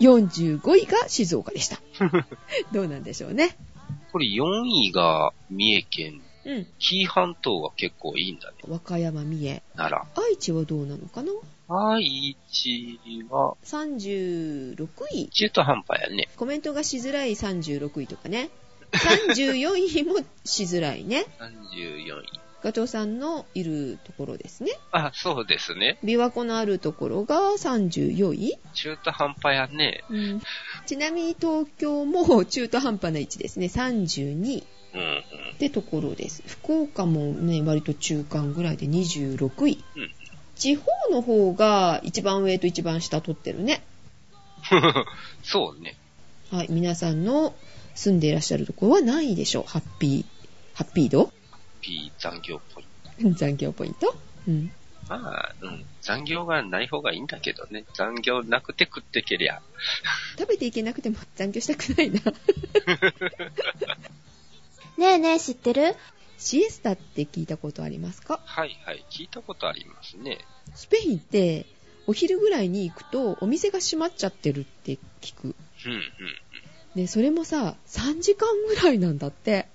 [0.01, 0.07] うん。
[0.07, 1.81] 45位が静岡でした。
[2.73, 3.57] どうなんでしょうね。
[4.13, 6.21] これ4位が三重県。
[6.45, 6.67] うん。
[6.79, 8.57] 紀伊半島が結構いいんだね。
[8.69, 9.63] 和歌山、三重。
[9.77, 11.33] 奈愛知はどうなのかな？
[11.33, 11.43] 良。
[11.67, 15.29] 愛知は ?36 位。
[15.31, 16.29] 中途半端やね。
[16.37, 18.51] コメントがしづらい36位とかね。
[18.93, 21.25] 34位もしづらいね。
[21.41, 22.41] 34位。
[22.65, 24.73] ガチョウさんのいるところですね。
[24.91, 25.99] あ、そうですね。
[26.03, 28.59] 琵琶湖のあるところが34位。
[28.73, 30.03] 中途半端やね。
[30.09, 30.43] うん、
[30.87, 33.67] ちなみに東京も 中途半端な位置ですね。
[33.67, 35.21] 32位うんうん。
[35.57, 36.43] ってところです。
[36.47, 39.85] 福岡もね、割と中間ぐらいで26位。
[39.97, 40.11] うん
[40.57, 43.83] 地方の方が一番上と一番下取ってるね。
[45.43, 45.97] そうね。
[46.53, 47.55] はい、皆さんの
[47.97, 50.25] 住んでいらっしゃるところは何位でしょうハッピー、
[50.75, 51.33] ハッピー度
[51.85, 54.17] P 残業ポイン残業ポイント？
[54.49, 54.69] うん。
[54.69, 54.75] ト。
[55.11, 55.85] まあ、うん。
[56.01, 57.85] 残業がない方がいいんだけどね。
[57.93, 59.61] 残業なくて食ってけりゃ。
[60.39, 62.21] 食べていけなくても 残業したくないな。
[62.21, 62.35] ー。
[64.97, 65.95] ねえねえ知ってる？
[66.39, 68.41] シエスタって聞いたことありますか？
[68.47, 69.05] はいはい。
[69.11, 70.39] 聞いたことありますね。
[70.75, 71.67] スペインって
[72.07, 75.55] お昼ぐらいに行くとお店が閉まっちゃってるって聞く。
[75.85, 76.03] うんうん
[76.97, 79.67] で、それもさ、3時間ぐらいなんだって。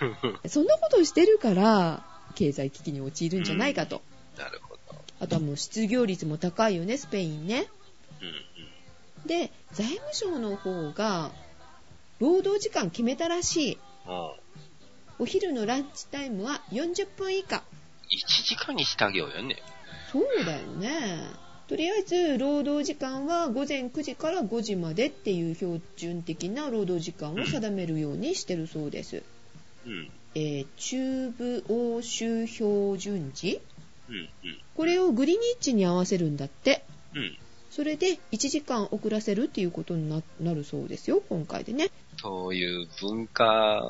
[0.00, 0.50] うん。
[0.50, 4.02] そんなことをしてるから、経済危機に陥るんじゃないかと。
[4.36, 5.04] なるほど。
[5.20, 7.66] あとはもう失業率も高いよね、スペインね。
[8.20, 8.30] うんう
[9.24, 9.26] ん。
[9.26, 11.30] で、財務省の方が、
[12.20, 13.78] 労働時間決めたらしい。
[14.06, 14.36] も
[15.18, 17.58] お昼のランチタイムは40分以下。
[17.58, 17.60] う、
[18.14, 19.62] 1時間にしてあげようよね。
[20.10, 21.44] そうだよね。
[21.66, 29.22] とりあえず、労働時間は午前9時から5時までっていう標準的な労働時間を定めるようにしてるそうです。
[29.86, 30.10] うん。
[30.34, 33.60] えー中部欧州標準時
[34.08, 34.28] うんうん。
[34.76, 36.84] これをグリニッチに合わせるんだって。
[37.14, 37.36] うん。
[37.70, 41.90] それで1時間遅らせるっていうことにななるそうですよ、今回でね。
[42.20, 43.82] そういう文化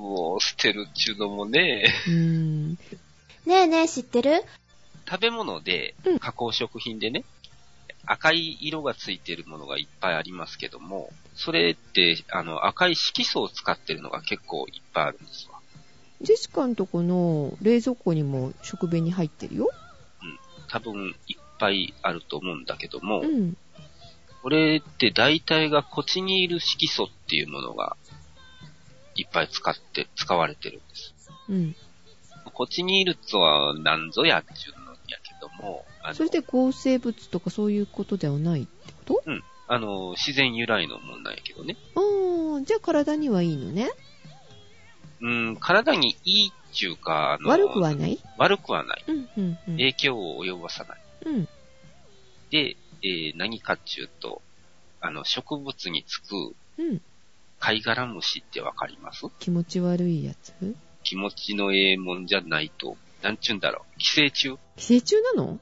[0.00, 2.70] を捨てるっちゅうのもね、うん。
[2.70, 2.78] ね
[3.46, 4.42] えねえ、知ってる？
[5.08, 7.24] 食べ物でうん、加工食品でね、
[8.06, 15.56] 赤い色がついてるものがいっぱいありますけども、それって、あの、赤い色素を使ってるのが結構いっぱいあるんですわ。
[16.22, 19.70] ジェシカんとこの冷蔵庫にも食紅入ってるよ。
[20.68, 23.56] 多分いっぱいあると思うんだけども、うん。
[24.42, 27.96] これって大体がコチニール色素っていうものが
[29.14, 31.14] いっぱい使って、使われてるんです。
[31.48, 31.76] うん。
[32.52, 35.84] コチニールとは何ぞやっちゅうのやけども、
[36.14, 39.22] それで抗生物とかそういうことではないってこと？
[39.68, 41.76] あの、自然由来のもんなんやけどね。
[41.96, 42.00] あ
[42.58, 43.90] あ、じゃあ体にはいいのね。
[45.20, 48.18] うん、体にいいっちゅうか、あの、悪くはない？
[48.38, 49.04] 悪くはない。
[49.08, 49.76] うん、うん、うん。
[49.76, 50.98] 影響を及ぼさない。
[51.24, 51.48] うん。
[52.50, 54.40] で、えー何かっちゅうと、
[55.00, 57.00] あの、植物につくうん。
[57.58, 59.26] 貝殻虫ってわかります？
[59.40, 60.52] 気持ち悪いやつ？
[61.02, 63.98] 気持ちのええもんじゃないと、なんちゅうんだろう。
[63.98, 64.58] 寄生虫？
[64.76, 65.58] 寄生虫なの？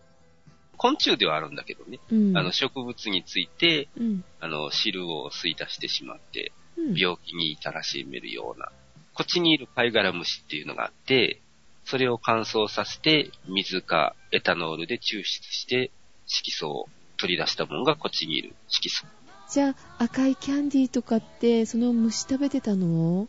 [0.74, 1.98] 昆虫ではあるんだけどね。
[2.10, 2.36] うん。
[2.36, 4.24] あの、植物について、うん。
[4.40, 6.94] あの、汁を吸い出してしまって、うん。
[6.94, 8.70] 病気に至らしめるような。
[9.14, 11.40] こっちにいる貝殻虫っていうのがあって、
[11.84, 15.90] それを乾燥させて、水かエタノールで抽出して、
[16.26, 19.04] 色素を取り出したものがこっちにいる色素。
[19.50, 23.28] じゃあ、赤いキャンディーとかって、その虫食べてたの？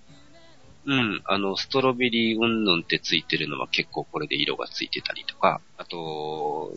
[0.87, 6.73] うん、あの、ストロベリーうんぬんってついてるのは結構これで色がついてたりとか、あと、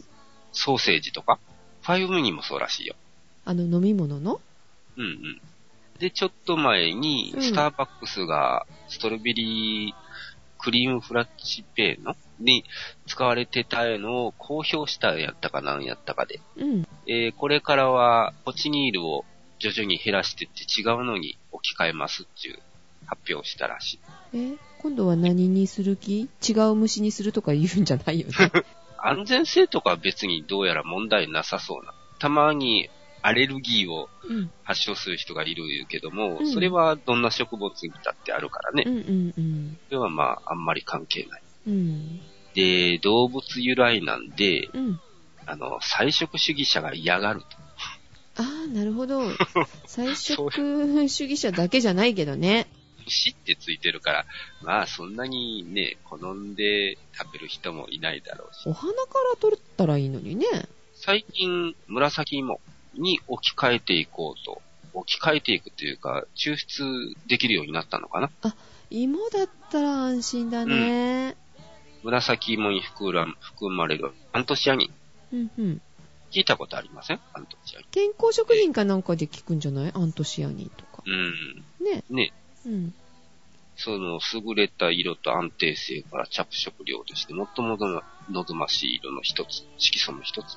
[0.59, 1.39] ソーセージとか、
[1.83, 2.97] ファイブミニもそうらしいよ。
[3.45, 4.41] あの飲み物の？
[4.97, 5.41] うんうん。
[6.01, 9.95] で、ちょっと前にう、んスターバックスが、ストロベリー
[10.59, 12.65] クリームフラッチペーノに
[13.07, 16.41] 使われてたのを公表したんやったかなんやったかで。
[16.57, 16.87] うん。
[17.07, 19.25] えーこれからは、ポチニールを
[19.61, 22.59] 徐々に減らしてって違うのに置き換えますっていう
[23.07, 23.99] 発表をしたらしい。
[24.35, 26.29] え今度は何にする気？
[26.47, 28.35] 違う虫にするとか言うんじゃないよね。
[29.03, 31.93] 安全性とかは別にどうやら問題なさそうな。
[32.19, 32.89] たまに
[33.23, 34.51] アレルギーをうん。
[34.65, 38.85] 発症する人がいるけども、うんそれはどんな植物にだってあるからね。
[38.87, 39.79] うんうんうん。
[39.89, 41.43] それはまあ、あんまり関係ない。
[41.69, 42.21] うん。
[42.55, 45.01] で、動物由来なんで、うん。
[45.47, 47.47] あの、菜食主義者が嫌がると。
[48.43, 49.23] ああ、なるほど。
[49.87, 50.51] 菜食
[51.09, 52.67] 主義者だけじゃないけどね。
[53.09, 54.27] 牛ってついてるから、
[54.63, 58.69] まあそんなにね、好んで食べる人もいないだろうし。
[58.69, 60.47] お花から取ったらいいのにね。
[60.95, 62.61] 最近、紫芋
[62.95, 64.63] に置き換えていこうと。
[64.95, 68.31] 置き換えていくというか、抽出できるようになったのかな
[68.91, 71.37] 芋だったら安心だね。
[72.03, 73.13] 紫芋に含
[73.71, 74.91] まれるアントシアニ
[75.33, 75.37] ン。
[75.37, 75.83] うんうん。
[76.33, 77.21] 聞いたことありません？
[77.33, 77.89] アントシアニン。
[77.91, 79.93] 健康食品かなんかで聞くんじゃない？
[79.95, 81.03] アントシアニンとか。
[81.07, 81.65] うん。
[81.85, 82.03] ね。
[82.11, 82.33] ね、
[82.69, 82.95] うん。
[83.77, 87.79] その優れた色と安定性から着色料として最も
[88.31, 90.57] 望ましい色の一つ、色素の一つ。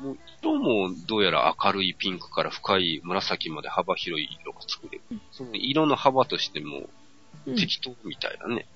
[0.00, 5.22] もう色もどうやら明るいピンクから深い紫まで幅広い色が作れるうん。
[5.32, 6.88] その色の幅としても
[7.46, 8.66] うん、適当みたいなね。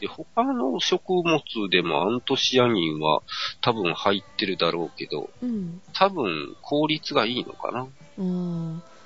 [0.00, 3.22] で、他の食物でもアントシアニンは
[3.60, 5.80] 多分入ってるだろうけど、うん。
[5.92, 7.80] 多分効率がいいのかな。
[7.80, 7.86] あ
[8.18, 8.97] あ。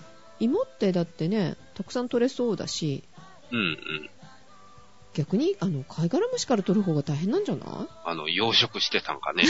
[0.43, 3.03] 芋ってだってね、たくさん取れそうだし、
[3.51, 4.11] うんうん。
[5.15, 7.89] 逆に、あの、貝殻虫から取る方が大変なんじゃない？
[8.05, 9.45] あの、養殖してたんかね。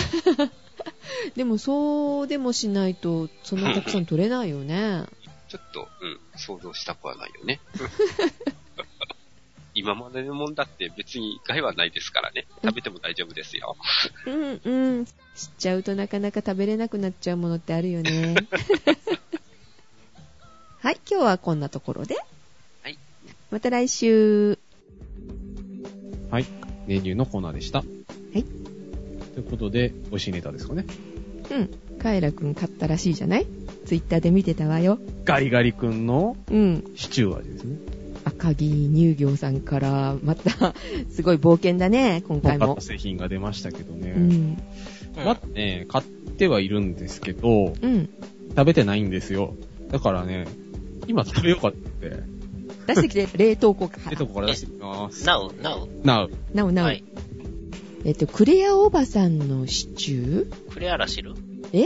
[1.37, 5.05] でも、そうでもしないと、そんなたくさん取れないよね。
[5.49, 7.61] ちょっと、うん、想像したくはないよね。
[9.75, 12.47] 今までのもんだって別に害はないですからね。
[12.63, 13.77] 食べても大丈夫ですよ。
[14.27, 15.07] うん、うん。
[15.07, 15.15] 知っ
[15.59, 18.35] ちゃうとなかなか食べれなくなっちゃうものってあるよね。
[20.83, 22.17] はい、今日はこんなところで。
[22.83, 22.99] はい。
[23.51, 24.59] また来週。
[26.31, 26.47] はい。
[26.89, 27.79] メニューのコーナーでした。
[27.79, 27.85] は
[28.35, 28.43] い。
[29.35, 30.85] ということで、美味しいネタですかね。
[31.51, 31.71] うん。
[32.01, 33.47] カエラくん買ったらしいじゃない？
[33.87, 34.99] ツイッターで見てたわよ。
[35.25, 36.85] ガリガリ君のうん。
[36.97, 37.77] シチュー味ですね。
[38.25, 40.75] 赤木乳業さんから、また、
[41.11, 42.81] すごい冒険だね、今回も買った。
[42.81, 44.15] 製品が出ましたけどね。
[44.17, 44.59] うん。
[45.17, 48.09] まだね、買ってはいるんですけど、うん。
[48.51, 49.55] 食べてないんですよ。
[49.91, 50.47] だからね、
[51.07, 52.23] 今食べようかって、
[52.87, 54.11] 出してきて、冷凍庫から。
[54.11, 55.27] 冷凍庫から出してきます。
[55.27, 56.31] なお、なお、なう。
[56.55, 56.85] なおなお。
[56.87, 57.05] はい。
[58.05, 60.73] えっと、クレアおばさんのシチュー？
[60.73, 61.35] クレアラ汁
[61.73, 61.85] え？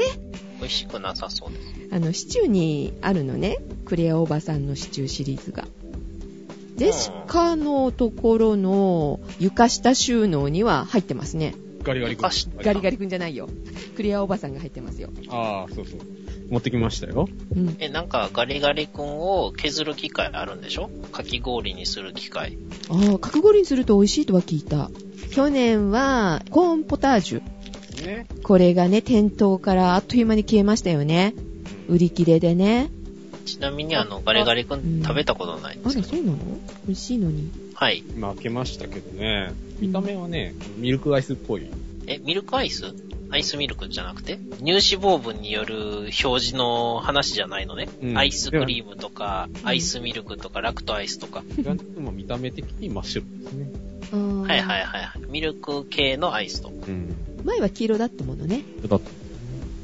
[0.59, 1.95] 美味しくなさそうです。
[1.95, 3.59] あの、シチューにあるのね。
[3.85, 5.67] クレアおばさんのシチューシリーズが。
[6.77, 11.55] ジェシカのところの床下収納には入ってますね。
[11.83, 12.23] ガリガリ君。
[12.23, 13.49] 昔ガリガリくんじゃないよ。
[13.97, 15.11] クレアおばさんが入ってますよ。
[15.29, 16.01] ああ、そうそう。
[16.49, 17.29] 持ってきましたよ。
[17.55, 17.77] うん。
[17.81, 20.91] え、なんかガリガリ君を削る機械あるんでしょ？
[21.13, 22.57] かき氷にする機械。
[22.89, 24.91] ああ、角氷にすると美味しいとは聞いた。
[25.33, 28.07] 去年は、コーンポタージュ。
[28.07, 28.27] ね。
[28.43, 31.35] これがね、店頭からあっという間に消えましたよね。
[31.89, 32.91] 売り切れでね。
[33.45, 36.09] ちなみにあの、ガリガリ君食べたことないんですけど。
[36.09, 36.39] そうなの？
[36.87, 37.51] 美味しいのに。
[37.75, 38.05] はい。
[38.09, 41.67] 今開けましたけどね、見た目はね、ミルクアイスっぽい。
[42.07, 42.95] え、ミルクアイス？
[43.31, 47.89] アイスミルクじゃなくて乳脂肪分による表示の話じゃないのね。
[48.03, 51.43] うんアイスクリームとか、アイスミルクとか、ラクトアイスとか。
[51.57, 53.69] でも見た目的に真っ白ですね。
[54.13, 55.31] はいはいはいはい。
[55.31, 56.69] ミルク系のアイスと。
[56.69, 57.15] うん。
[57.45, 58.63] 前は黄色だったものね。
[58.87, 59.11] だって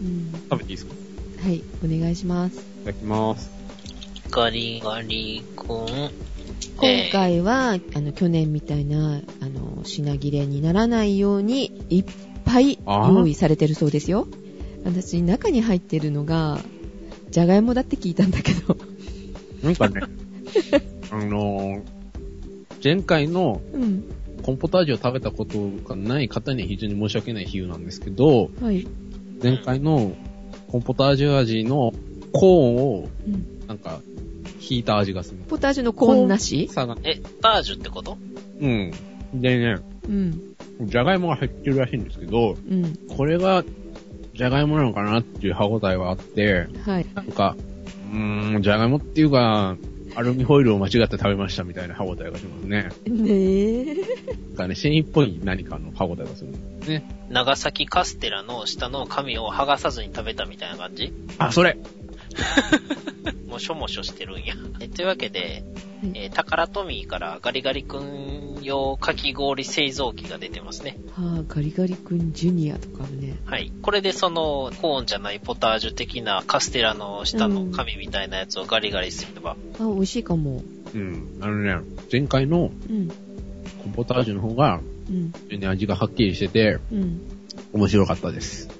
[0.01, 0.32] うん。
[0.51, 0.95] 食べていいですか？
[0.95, 2.64] いはい、お願いします。
[2.84, 3.51] ただきます。
[4.30, 6.11] ガリガリ君。
[6.76, 12.05] 今回は、あの、去年みたいな、あの、品切れにならないように、いっ
[12.45, 14.26] ぱい用意されてるそうですよ。
[14.84, 16.59] 私、中に入ってるのが、
[17.30, 18.76] じゃがいもだって聞いたんだけど。
[19.62, 20.01] なんかね、
[21.11, 21.82] あのー、
[22.82, 24.05] 前回のうん。
[24.43, 28.86] コンポタージュを食べたことがない方には非常に申し訳ない比喩なんですけど、はい。
[29.40, 30.12] 前回の
[30.66, 31.93] コンポタージュ味の
[32.32, 33.68] コーンを、うん。
[33.68, 34.01] なんか、
[34.61, 35.38] 引いた味がする。
[35.49, 36.68] ポタージュのコーンなし？
[36.68, 38.18] さが、え、タージュってこと？
[38.61, 38.93] うん。
[39.34, 39.76] でね、
[40.09, 40.51] うん。
[40.80, 42.96] じゃがいもが入ってるらしいんですけど、うん。
[43.16, 43.64] これが、
[44.34, 47.06] じゃがいもなのかなっていう歯応えはあって、はい。
[47.14, 47.56] なんか、
[48.12, 49.76] うーん、じゃがいもっていうか、
[50.14, 52.88] アルミホイルを間違って食べましたみたいな歯応えがしますね。
[53.06, 53.94] ねえ。
[53.94, 54.02] な
[54.52, 57.08] んかね、繊維っぽい何かの歯応えがするんですね。
[57.30, 61.12] 長崎カステラの下の紙を剥がさずに食べたみたいな感じ？
[61.38, 61.78] あ、それ
[63.48, 64.54] もしょもしょしてるんや。
[64.80, 65.64] えというわけで、
[66.14, 70.98] えー、タカラトミーからガリガリ君用かき氷製造機が出てますね。
[71.16, 73.36] はあ、ガリガリ君ジュニアとかあるね。
[73.44, 73.72] はい。
[73.82, 80.62] これでその、コーンじゃないポタージュ的なカステラの下の紙みたいなやつをガリガリすれば、あ、美味しいかも。
[80.94, 81.38] うん。
[81.40, 81.76] あのね、
[82.10, 83.08] 前回のうん。
[83.08, 85.32] コンポタージュの方が、うん。
[85.48, 87.20] 非常に味がはっきりしてて、うん。
[87.72, 88.72] 面白かったです。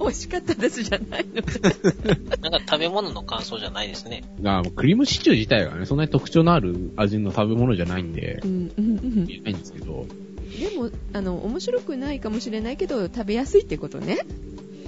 [0.00, 1.42] 美味しかったですじゃないの。
[2.40, 4.24] なんか食べ物の感想じゃないですね。
[4.40, 9.26] が、クリームシチュー自体がね、そんなに特徴のある味の食べ物じゃないんでう、ん、うん、うん。
[9.26, 10.06] 言えないんですけど、
[10.58, 14.18] でも、あの、面白くないかもしれないけど、食べやすいってことね。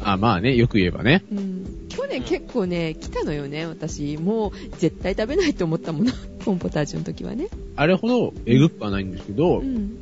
[0.00, 1.22] あ、まあね、よく言えばね。
[1.30, 1.86] うん。
[1.88, 4.16] 去年結構ね、来たのよね、私。
[4.16, 6.12] もう、絶対食べないと思ったもの。
[6.44, 7.48] コンポタージュの時はね。
[7.76, 9.96] あれほどえぐくはないんですけどう、ん。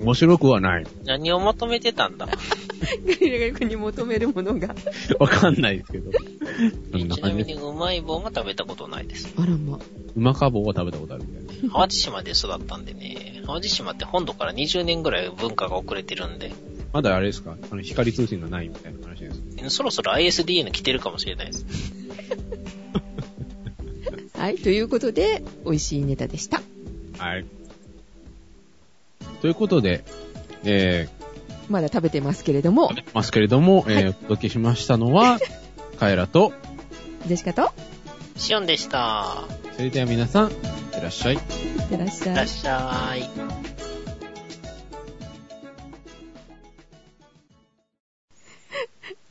[0.00, 0.86] 面白くはない。
[1.04, 2.26] 何を求めてたんだ
[3.06, 4.74] ガリガリ君に求めるものが。
[5.18, 6.10] わかんないですけど。
[6.12, 7.32] ちな。
[7.32, 9.32] みにうまい棒が食べたことないです。
[9.38, 9.76] あらま。
[9.78, 11.72] うまか棒は食べたことあるみたいな。
[11.72, 16.52] 淡路島で育ったんでね、淡路島って本土から20年ぐらい文化が遅れてるんで、
[16.92, 17.56] まだあれですか？
[17.70, 19.32] あの、光通信がないみたいな話で
[19.68, 19.70] す。
[19.76, 21.66] そろそろ ISDN 来てるかもしれないです。
[24.38, 26.62] はい、ということで、美味しいネタでした。
[27.18, 27.46] はい。
[29.40, 30.04] ということで、
[30.64, 31.08] え
[31.68, 35.38] まだ食べてますけれどもー、、ますけれども、えー、お届けしましたのは、
[35.98, 36.52] カエラと、
[37.26, 37.72] ジェシカと、
[38.36, 39.44] シオンでした。
[39.76, 40.56] それでは皆さん、いっ
[40.92, 41.34] てらっしゃい。
[41.34, 41.40] いっ
[41.88, 42.34] てらっしゃい。
[42.34, 43.30] いらっしゃい。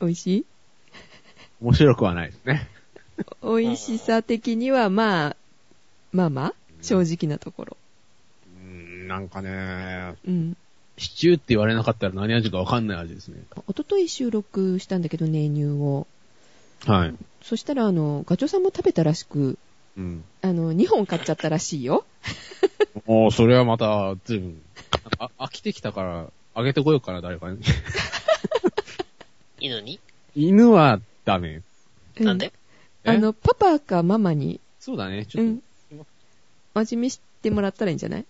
[0.00, 0.44] 美味しい？
[1.60, 2.68] 面白くはないですね。
[3.42, 5.36] 美味しさ的には、まあ、
[6.12, 7.76] まあまあ、正直なところ。
[8.60, 8.66] うー
[9.04, 10.56] ん、なんかね、うん。
[10.96, 13.42] シチューって言われなかったら何味かわかんない味ですね。
[13.66, 16.06] おととい収録したんだけどね、乳を。
[16.86, 17.14] はい。
[17.42, 19.58] そしたら、あの、ガチョウさんも食べたらしく、
[19.96, 20.24] うん。
[20.42, 22.04] あの、2本買っちゃったらしいよ。
[23.06, 24.62] おー、それはまた、ずいぶん、
[25.18, 27.58] あ、飽きてきたから、あげてこようかな、誰かに。
[29.60, 29.98] 犬に？
[30.36, 31.62] 犬はダメ。
[32.20, 32.52] うなんで？
[33.04, 33.10] え？
[33.10, 35.62] あの、パパかママに、そうだね、ちょっうん。
[36.74, 38.24] 味見してもらったらいいんじゃない？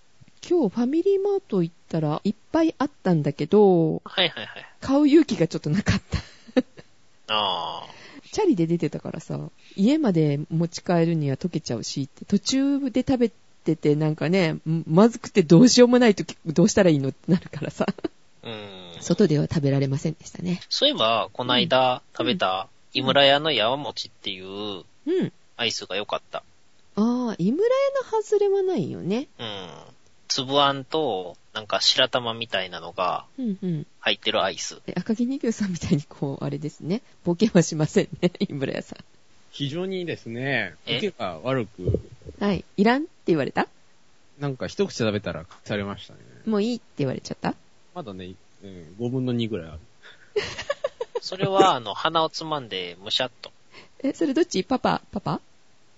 [0.46, 4.66] 今日ファミリーマート行ったらいっぱいあったんだけど、はいはいはい。
[4.80, 6.18] 買う勇気がちょっとなかった。
[7.28, 7.86] あ
[8.30, 9.40] チャリで出てたからさ、
[9.76, 13.30] 家まで持ち帰るには溶けちゃうし途中で食べ
[13.64, 17.94] ててなんかね、んまずくてどうしようもないとき、どうしたらいいのってなるからさ、あ。
[18.42, 18.84] うん。
[19.00, 20.60] 外では食べられませんでしたね。
[20.68, 25.32] そういえば、こないだ食べた、井村屋のやわ餅っていううん。
[25.56, 26.42] アイスが良かった。
[26.96, 29.28] ああ、井村屋の外れはないよね。
[29.38, 29.68] うん。
[30.34, 33.86] 粒あんと、なんか白玉みたいなのがうんうん。
[34.00, 34.80] 入ってるアイス。
[34.86, 37.02] で赤木人形さんみたいにこう、あれですね。
[37.24, 38.96] ボケはしませんね、 井村屋さ
[39.52, 40.96] 非常にですね、え？
[40.98, 41.94] 受けが悪く、ん。
[42.40, 42.64] はい。
[42.76, 43.68] いらんって言われた？
[44.40, 46.18] なんか一口食べたら隠されましたね。
[46.46, 47.54] もういいって言われちゃった？
[47.94, 49.78] まだね、うん5分の2ぐらいある。
[51.22, 53.52] それは、あの、鼻をつまんで、むしゃっと。
[54.02, 54.64] え、それどっち？
[54.64, 55.00] パパ？
[55.12, 55.40] パパ？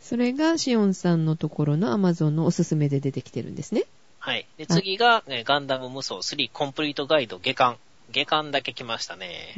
[0.00, 3.84] それがシオンさんのところのアマゾンのおすすめで出てきてるんですね。
[4.20, 4.46] はい。
[4.58, 7.78] で、次が、えーガンダム無双3コンプリートガイド下巻。
[8.12, 9.52] 下巻だけ来ましたね。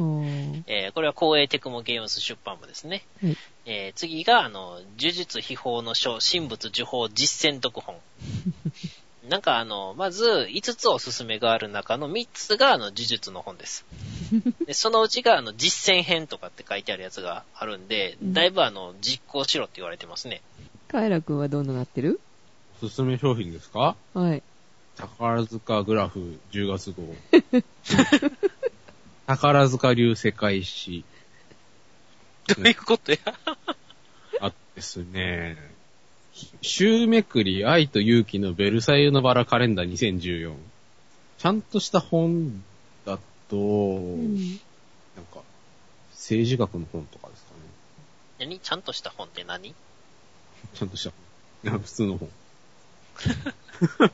[0.66, 3.04] えーこれは光栄テクモゲームス出版部ですね。
[3.22, 3.36] はい。
[3.66, 7.96] えー次が、あの、呪術秘宝の書、神仏呪法実践読本。
[9.28, 13.84] なんかあの、まず、5つおすすめがある中の3つが、あの、呪術の本です。
[14.66, 20.42] で、そのうちが、あの、実践編とかって書いてあるやつがあるんで、うんだいぶあの、実行しろって言われてますね。
[20.88, 22.20] カエラくんはどんななってる？
[22.82, 23.94] おすすめ商品ですか？
[24.12, 24.42] はい。
[25.02, 27.02] 宝塚グラフ10月号。
[29.26, 31.04] 宝塚流世界史。
[32.46, 33.18] どういうことや？
[34.40, 35.56] あですね。
[36.60, 40.54] 週めくり愛と勇気のベルサイユのバラカレンダー2014。
[41.38, 42.62] ちゃんとした本
[43.04, 44.36] だと、うん。
[45.16, 45.42] なんか、
[46.12, 47.60] 政治学の本とかですかね。
[48.38, 48.60] 何？
[48.60, 49.74] ちゃんとした本って何？
[50.74, 51.10] ちゃんとした
[51.64, 51.80] 本。
[51.80, 52.30] 普通の本。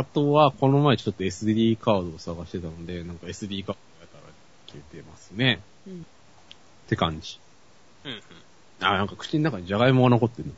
[0.00, 4.22] あとは、この前ちょっと SD カードを探してたので、なんか SD カードやったら
[4.66, 5.60] 消えてますね。
[5.86, 6.06] うん
[6.86, 7.38] って感じ。
[8.04, 8.20] うんうん。
[8.80, 10.54] あ、なんか口の中にジャガイモが残ってるの。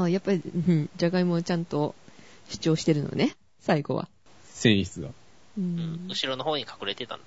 [0.00, 1.94] ああ、やっぱり、うん、じゃがいもをちゃんと
[2.48, 3.36] 主張してるのね。
[3.60, 4.08] 最後は。
[4.44, 5.08] 繊維質が。
[5.08, 5.12] う
[5.58, 6.08] うんん。
[6.08, 7.24] 後ろの方に隠れてたんだ。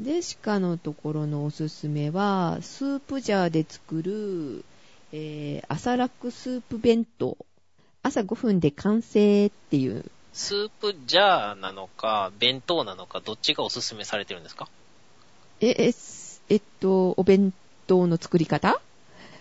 [0.00, 4.64] で、鹿のところのおすすめは、スープジャーで作る、
[5.12, 7.36] えー、朝楽スープ弁当。
[8.02, 10.10] 朝5分で完成っていう。
[10.32, 14.68] スープジャーなのか、弁当なのか、どっちがおすすめされてるんですか？
[15.60, 17.52] え、え、すえっと、お弁
[17.86, 18.80] 当の作り方？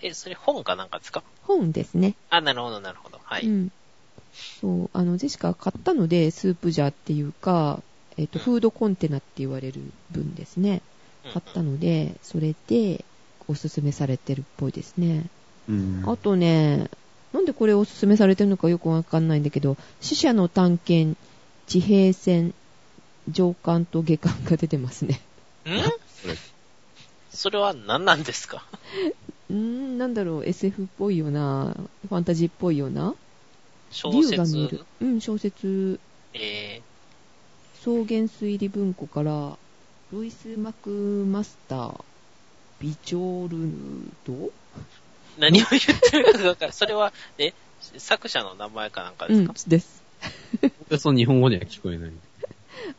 [0.01, 1.23] え、それ本かなんかですか？
[1.43, 2.15] 本ですね。
[2.29, 3.19] あ、なるほど、なるほど。
[3.23, 3.45] はい。
[3.45, 3.71] うん。
[4.33, 7.79] そう、あの、ジェシカ買ったので、スープジャーっていうか、
[8.17, 9.81] えっと、うんフードコンテナって言われる
[10.11, 10.81] 分ですね。
[11.25, 13.03] うん買ったので、それで、
[13.49, 15.25] おすすめされてるっぽいですね。
[15.69, 16.89] うんあとね、
[17.33, 21.17] なんでこれおすすめされてるのかよくわかんないんだけど、死者の探検、
[21.67, 22.53] 地平線、
[23.29, 25.21] 上巻と下巻が出てますね。
[25.65, 25.69] ん？
[27.31, 28.63] それは何なんですか？
[29.53, 31.75] ん、なんだろう、SF っぽいような、
[32.07, 33.13] ファンタジーっぽいような？
[33.91, 34.85] 小竜が見る。
[35.01, 35.99] うん、小説、
[36.33, 36.81] え
[37.81, 39.57] 草原推理文庫から、
[40.11, 40.89] ロイス・マク
[41.29, 42.03] マスター、
[42.79, 43.71] ビジョル
[44.25, 44.51] ドー、
[45.37, 46.73] 何を言ってるかがわからん。
[46.73, 47.53] それは、え、
[47.97, 50.03] 作者の名前かなんかでうんすか、、です。
[50.89, 52.11] でその日本語には聞こえない。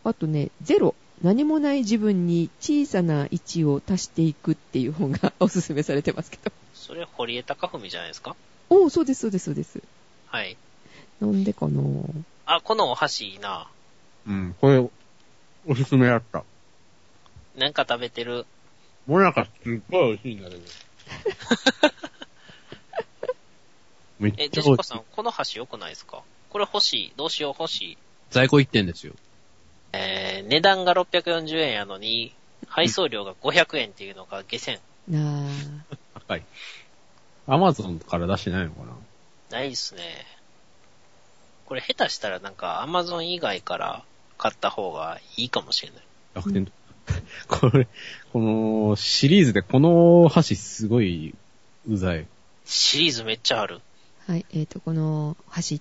[0.05, 0.95] あとね、ゼロ。
[1.23, 6.53] 何もない自分に小さな位置を足していくっていう本がおすすめされてますけど。
[6.75, 8.37] それ、堀江貴文じゃないですか？
[8.71, 9.83] おお、そうです、そうです、そうです。
[10.27, 10.57] はい。
[11.21, 11.83] なんでかな？
[12.47, 13.69] あ、このお箸いいな。
[14.29, 14.79] うん、これ、
[15.67, 16.45] おすすめだった。
[17.57, 18.47] なんか食べてる。
[19.07, 20.63] もなかすっごい美味しいんだけど。
[24.19, 26.23] めっえ、ちゃ美味しいジェシカさん、この箸良くないですか？
[26.51, 27.13] これ欲しい。
[27.17, 27.99] どうしよう欲しい。
[28.31, 29.15] 在庫1点ですよ。
[29.93, 32.35] えー、値段が640円やのに、
[32.67, 34.81] 配送料が500円っていうのが下船。
[35.09, 35.47] な
[35.93, 35.97] あ。
[36.27, 36.43] 高い。
[37.47, 38.83] アマゾンから出してないのか
[39.51, 39.59] な？
[39.59, 40.03] ないっすね。
[41.67, 44.03] これ下手したらなんか Amazon 以外から
[44.39, 46.03] 買った方がいいかもしれない。
[46.35, 46.73] 楽天と。
[47.49, 47.89] これ、
[48.35, 51.35] このシリーズでこの箸すごい
[51.89, 52.27] うざい。
[52.67, 53.81] シリーズめっちゃある。
[54.29, 55.81] はい、えっ、と、この、橋、橋っ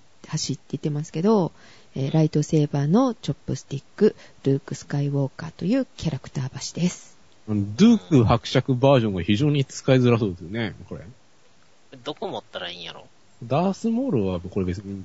[0.56, 1.52] て言ってますけど、
[1.94, 7.18] えーライトセーバーのチョップスティック、ルーク・スカイウォーカーというキャラクター橋です。
[7.46, 11.02] ドゥーク伯爵バージョンが非常に使いづらそうですよね、これ。
[12.04, 13.06] どこ持ったらいいんやろ？
[13.44, 15.04] ダースモールはこれ別に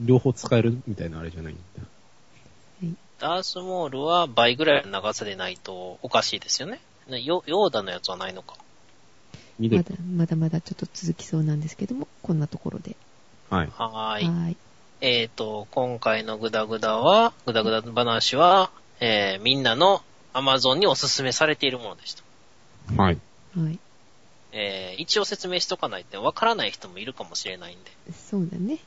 [0.00, 2.92] 両方使えるみたいなあれじゃないんだ。
[3.18, 6.80] ダースモールは倍ぐらいの長さでないとおかしいですよね。
[7.08, 8.56] ねヨヨーダのやつはないのか。
[9.58, 12.96] 緑まだ、まだまだちょっと続きそうなんですけども、こんなところで。
[13.50, 13.68] はい。
[13.76, 14.28] はーい。
[14.28, 14.56] はい。
[15.00, 20.02] えっ、と、今回のグダグダは、グダグダ話は、えー、みんなの
[20.32, 22.22] Amazon におすすめされているものでした。
[22.96, 23.18] はい。
[23.56, 23.78] はい。
[24.52, 27.90] えー、一応説明しとかないとわからない人もいるかもしれないんで。
[28.12, 28.78] そうだね。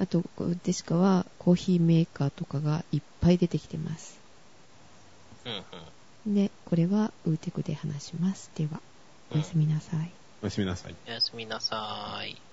[0.00, 0.22] あと、
[0.64, 4.18] デシカはコーヒーメーカーとかがいっぱい出てきてます。
[5.44, 5.52] うん
[6.26, 6.34] うん。
[6.34, 8.50] で、これはウーテクで話します。
[8.54, 8.80] では、
[9.30, 10.14] おやすみなさい。
[10.42, 10.96] おやすみなさい。
[11.06, 12.47] おやすみなさーい。